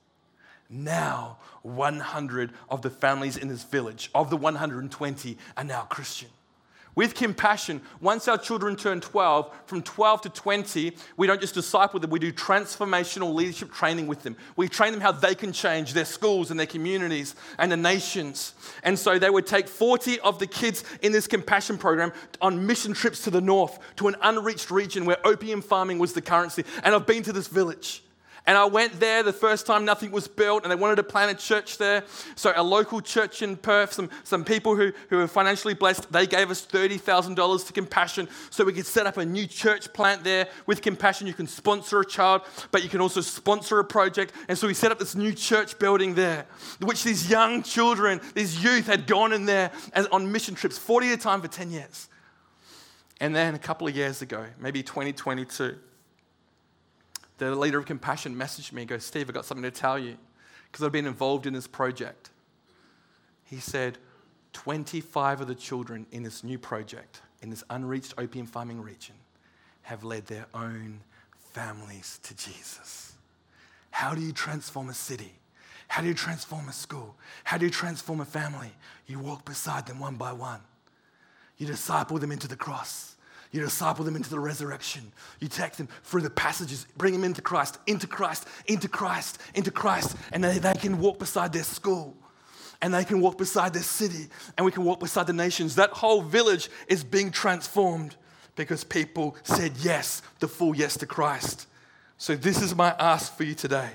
Now, 0.68 1.38
100 1.62 2.52
of 2.68 2.82
the 2.82 2.90
families 2.90 3.36
in 3.36 3.46
this 3.46 3.62
village, 3.62 4.10
of 4.12 4.28
the 4.28 4.36
120, 4.36 5.38
are 5.56 5.64
now 5.64 5.82
Christian. 5.82 6.30
With 6.98 7.14
compassion, 7.14 7.80
once 8.00 8.26
our 8.26 8.36
children 8.36 8.74
turn 8.74 9.00
12, 9.00 9.54
from 9.66 9.82
12 9.82 10.22
to 10.22 10.30
20, 10.30 10.96
we 11.16 11.28
don't 11.28 11.40
just 11.40 11.54
disciple 11.54 12.00
them, 12.00 12.10
we 12.10 12.18
do 12.18 12.32
transformational 12.32 13.32
leadership 13.32 13.70
training 13.70 14.08
with 14.08 14.24
them. 14.24 14.36
We 14.56 14.66
train 14.66 14.90
them 14.90 15.00
how 15.00 15.12
they 15.12 15.36
can 15.36 15.52
change 15.52 15.92
their 15.92 16.04
schools 16.04 16.50
and 16.50 16.58
their 16.58 16.66
communities 16.66 17.36
and 17.56 17.70
the 17.70 17.76
nations. 17.76 18.52
And 18.82 18.98
so 18.98 19.16
they 19.16 19.30
would 19.30 19.46
take 19.46 19.68
40 19.68 20.18
of 20.18 20.40
the 20.40 20.48
kids 20.48 20.82
in 21.00 21.12
this 21.12 21.28
compassion 21.28 21.78
program 21.78 22.12
on 22.40 22.66
mission 22.66 22.94
trips 22.94 23.22
to 23.22 23.30
the 23.30 23.40
north, 23.40 23.78
to 23.94 24.08
an 24.08 24.16
unreached 24.20 24.72
region 24.72 25.04
where 25.04 25.24
opium 25.24 25.62
farming 25.62 26.00
was 26.00 26.14
the 26.14 26.20
currency. 26.20 26.64
And 26.82 26.96
I've 26.96 27.06
been 27.06 27.22
to 27.22 27.32
this 27.32 27.46
village. 27.46 28.02
And 28.48 28.56
I 28.56 28.64
went 28.64 28.98
there 28.98 29.22
the 29.22 29.30
first 29.30 29.66
time 29.66 29.84
nothing 29.84 30.10
was 30.10 30.26
built, 30.26 30.62
and 30.62 30.72
they 30.72 30.74
wanted 30.74 30.96
to 30.96 31.02
plant 31.02 31.30
a 31.30 31.34
church 31.34 31.76
there. 31.76 32.04
So, 32.34 32.50
a 32.56 32.62
local 32.62 33.02
church 33.02 33.42
in 33.42 33.58
Perth, 33.58 33.92
some, 33.92 34.08
some 34.24 34.42
people 34.42 34.74
who, 34.74 34.90
who 35.10 35.18
were 35.18 35.28
financially 35.28 35.74
blessed, 35.74 36.10
they 36.10 36.26
gave 36.26 36.50
us 36.50 36.66
$30,000 36.66 37.66
to 37.66 37.72
Compassion 37.74 38.26
so 38.48 38.64
we 38.64 38.72
could 38.72 38.86
set 38.86 39.06
up 39.06 39.18
a 39.18 39.26
new 39.26 39.46
church 39.46 39.92
plant 39.92 40.24
there. 40.24 40.48
With 40.64 40.80
Compassion, 40.80 41.26
you 41.26 41.34
can 41.34 41.46
sponsor 41.46 42.00
a 42.00 42.06
child, 42.06 42.40
but 42.70 42.82
you 42.82 42.88
can 42.88 43.02
also 43.02 43.20
sponsor 43.20 43.80
a 43.80 43.84
project. 43.84 44.32
And 44.48 44.56
so, 44.56 44.66
we 44.66 44.72
set 44.72 44.92
up 44.92 44.98
this 44.98 45.14
new 45.14 45.34
church 45.34 45.78
building 45.78 46.14
there, 46.14 46.46
which 46.80 47.04
these 47.04 47.28
young 47.28 47.62
children, 47.62 48.18
these 48.32 48.64
youth 48.64 48.86
had 48.86 49.06
gone 49.06 49.34
in 49.34 49.44
there 49.44 49.70
as, 49.92 50.06
on 50.06 50.32
mission 50.32 50.54
trips, 50.54 50.78
40 50.78 51.08
at 51.08 51.18
a 51.18 51.20
time 51.20 51.42
for 51.42 51.48
10 51.48 51.70
years. 51.70 52.08
And 53.20 53.36
then 53.36 53.54
a 53.54 53.58
couple 53.58 53.86
of 53.86 53.94
years 53.94 54.22
ago, 54.22 54.46
maybe 54.58 54.82
2022, 54.82 55.76
the 57.38 57.54
leader 57.54 57.78
of 57.78 57.86
Compassion 57.86 58.34
messaged 58.34 58.72
me 58.72 58.82
and 58.82 58.88
goes, 58.88 59.04
Steve, 59.04 59.28
I've 59.28 59.34
got 59.34 59.44
something 59.44 59.62
to 59.62 59.70
tell 59.70 59.98
you 59.98 60.16
because 60.70 60.84
I've 60.84 60.92
been 60.92 61.06
involved 61.06 61.46
in 61.46 61.54
this 61.54 61.66
project. 61.66 62.30
He 63.44 63.58
said, 63.58 63.98
25 64.52 65.42
of 65.42 65.48
the 65.48 65.54
children 65.54 66.06
in 66.10 66.22
this 66.22 66.44
new 66.44 66.58
project, 66.58 67.22
in 67.40 67.50
this 67.50 67.64
unreached 67.70 68.14
opium 68.18 68.46
farming 68.46 68.82
region, 68.82 69.14
have 69.82 70.04
led 70.04 70.26
their 70.26 70.46
own 70.52 71.00
families 71.52 72.20
to 72.24 72.36
Jesus. 72.36 73.14
How 73.90 74.14
do 74.14 74.20
you 74.20 74.32
transform 74.32 74.90
a 74.90 74.94
city? 74.94 75.32
How 75.88 76.02
do 76.02 76.08
you 76.08 76.14
transform 76.14 76.68
a 76.68 76.72
school? 76.72 77.16
How 77.44 77.56
do 77.56 77.64
you 77.64 77.70
transform 77.70 78.20
a 78.20 78.24
family? 78.24 78.72
You 79.06 79.18
walk 79.18 79.44
beside 79.44 79.86
them 79.86 79.98
one 79.98 80.16
by 80.16 80.32
one. 80.32 80.60
You 81.56 81.66
disciple 81.66 82.18
them 82.18 82.30
into 82.30 82.46
the 82.46 82.56
cross. 82.56 83.16
You 83.50 83.60
disciple 83.60 84.04
them 84.04 84.16
into 84.16 84.30
the 84.30 84.40
resurrection. 84.40 85.12
You 85.40 85.48
take 85.48 85.76
them 85.76 85.88
through 86.04 86.20
the 86.22 86.30
passages, 86.30 86.86
bring 86.96 87.14
them 87.14 87.24
into 87.24 87.40
Christ, 87.40 87.78
into 87.86 88.06
Christ, 88.06 88.46
into 88.66 88.88
Christ, 88.88 89.38
into 89.54 89.70
Christ, 89.70 90.16
and 90.32 90.44
they, 90.44 90.58
they 90.58 90.74
can 90.74 90.98
walk 90.98 91.18
beside 91.18 91.52
their 91.52 91.64
school 91.64 92.16
and 92.82 92.92
they 92.92 93.04
can 93.04 93.20
walk 93.20 93.38
beside 93.38 93.72
their 93.72 93.82
city 93.82 94.28
and 94.56 94.64
we 94.64 94.72
can 94.72 94.84
walk 94.84 95.00
beside 95.00 95.26
the 95.26 95.32
nations. 95.32 95.76
That 95.76 95.90
whole 95.90 96.20
village 96.20 96.68
is 96.88 97.02
being 97.02 97.30
transformed 97.30 98.16
because 98.54 98.84
people 98.84 99.36
said 99.44 99.72
yes, 99.78 100.20
the 100.40 100.48
full 100.48 100.76
yes 100.76 100.96
to 100.98 101.06
Christ. 101.06 101.66
So, 102.18 102.34
this 102.34 102.60
is 102.60 102.74
my 102.74 102.94
ask 102.98 103.36
for 103.36 103.44
you 103.44 103.54
today. 103.54 103.90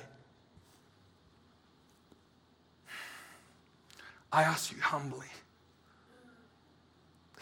I 4.32 4.44
ask 4.44 4.72
you 4.72 4.82
humbly 4.82 5.28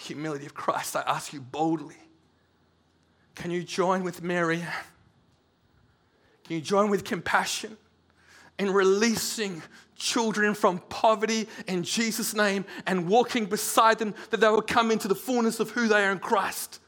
humility 0.02 0.46
of 0.46 0.54
Christ, 0.54 0.96
I 0.96 1.02
ask 1.02 1.34
you 1.34 1.42
boldly 1.42 1.96
can 3.36 3.50
you 3.50 3.64
join 3.64 4.04
with 4.04 4.22
Mary? 4.22 4.64
Can 6.44 6.56
you 6.56 6.62
join 6.62 6.90
with 6.90 7.04
compassion 7.06 7.78
in 8.60 8.72
releasing 8.72 9.64
children 9.96 10.54
from 10.54 10.80
poverty 10.90 11.48
in 11.66 11.84
Jesus' 11.84 12.34
name 12.34 12.66
and 12.86 13.08
walking 13.08 13.46
beside 13.46 14.00
them 14.00 14.14
that 14.32 14.42
they 14.42 14.48
will 14.50 14.62
come 14.62 14.92
into 14.92 15.08
the 15.08 15.16
fullness 15.16 15.60
of 15.60 15.72
who 15.72 15.88
they 15.88 16.04
are 16.04 16.12
in 16.12 16.20
Christ? 16.20 16.81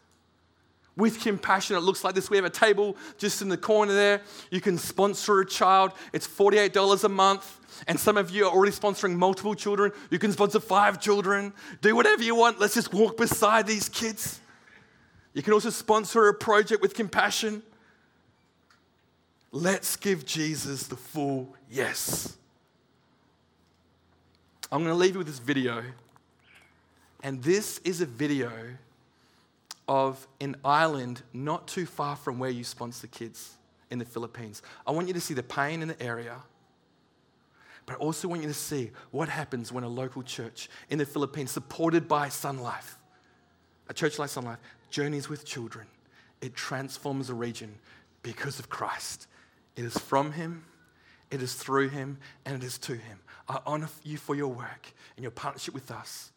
With 0.96 1.22
compassion, 1.22 1.76
it 1.76 1.80
looks 1.80 2.04
like 2.04 2.14
this. 2.14 2.30
We 2.30 2.38
have 2.38 2.46
a 2.46 2.52
table 2.52 2.96
just 3.18 3.42
in 3.42 3.50
the 3.50 3.58
corner 3.58 3.94
there. 3.94 4.22
You 4.52 4.62
can 4.62 4.78
sponsor 4.78 5.40
a 5.40 5.46
child, 5.46 5.92
it's 6.12 6.28
$48 6.28 7.04
a 7.04 7.10
month. 7.10 7.60
And 7.88 8.00
some 8.00 8.18
of 8.18 8.30
you 8.30 8.46
are 8.46 8.52
already 8.52 8.72
sponsoring 8.72 9.16
multiple 9.16 9.56
children. 9.56 9.92
You 10.12 10.20
can 10.20 10.32
sponsor 10.32 10.60
five 10.60 11.02
children. 11.02 11.54
Do 11.82 11.96
whatever 11.96 12.22
you 12.22 12.36
want. 12.36 12.60
Let's 12.60 12.76
just 12.76 12.94
walk 12.94 13.18
beside 13.18 13.66
these 13.66 13.90
kids. 13.90 14.40
You 15.34 15.42
can 15.42 15.54
also 15.54 15.72
sponsor 15.72 16.28
a 16.28 16.34
project 16.36 16.84
with 16.84 16.94
compassion. 16.94 17.64
Let's 19.52 19.96
give 19.96 20.26
Jesus 20.26 20.86
the 20.86 20.96
full 20.96 21.56
yes. 21.70 22.38
I'm 24.72 24.80
going 24.84 24.94
to 24.94 24.98
leave 24.98 25.14
you 25.14 25.20
with 25.20 25.28
this 25.28 25.40
video. 25.40 25.84
And 27.24 27.42
this 27.42 27.80
is 27.80 28.02
a 28.02 28.06
video 28.06 28.52
of 29.88 30.28
an 30.40 30.56
island 30.64 31.22
not 31.34 31.68
too 31.68 31.86
far 31.86 32.16
from 32.16 32.40
where 32.40 32.50
you 32.50 32.64
sponsor 32.64 33.08
kids 33.08 33.58
in 33.90 34.00
the 34.00 34.06
Philippines. 34.06 34.62
I 34.88 34.92
want 34.92 35.08
you 35.08 35.14
to 35.14 35.22
see 35.22 35.34
the 35.34 35.44
pain 35.44 35.82
in 35.82 35.88
the 35.88 36.02
area, 36.02 36.38
but 37.86 37.96
I 37.96 37.98
also 37.98 38.28
want 38.28 38.42
you 38.42 38.48
to 38.48 38.54
see 38.54 38.92
what 39.12 39.30
happens 39.30 39.72
when 39.72 39.84
a 39.84 39.90
local 39.90 40.24
church 40.24 40.70
in 40.90 40.98
the 40.98 41.06
Philippines, 41.06 41.52
supported 41.52 42.08
by 42.08 42.30
Sun 42.30 42.60
Life, 42.60 42.98
a 43.90 43.94
church 43.94 44.20
like 44.20 44.30
Sun 44.30 44.46
Life, 44.46 44.60
journeys 44.90 45.30
with 45.30 45.46
children. 45.46 45.88
It 46.42 46.56
transforms 46.56 47.30
a 47.30 47.34
region 47.34 47.76
because 48.22 48.60
of 48.60 48.70
Christ. 48.70 49.28
It 49.76 49.86
is 49.86 49.98
from 49.98 50.32
Him, 50.34 50.66
it 51.32 51.42
is 51.42 51.54
through 51.54 51.90
Him, 51.90 52.18
and 52.46 52.56
it 52.56 52.66
is 52.66 52.78
to 52.80 52.94
Him. 52.94 53.20
I 53.48 53.60
honor 53.66 53.90
you 54.04 54.18
for 54.18 54.36
your 54.36 54.48
work 54.48 54.94
and 55.16 55.24
your 55.24 55.32
partnership 55.32 55.74
with 55.74 55.92
us. 55.92 56.33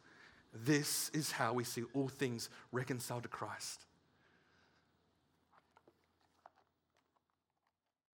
This 0.65 1.11
is 1.15 1.33
how 1.33 1.53
we 1.53 1.65
see 1.65 1.85
all 1.95 2.09
things 2.09 2.51
reconciled 2.73 3.23
to 3.23 3.29
Christ. 3.29 3.86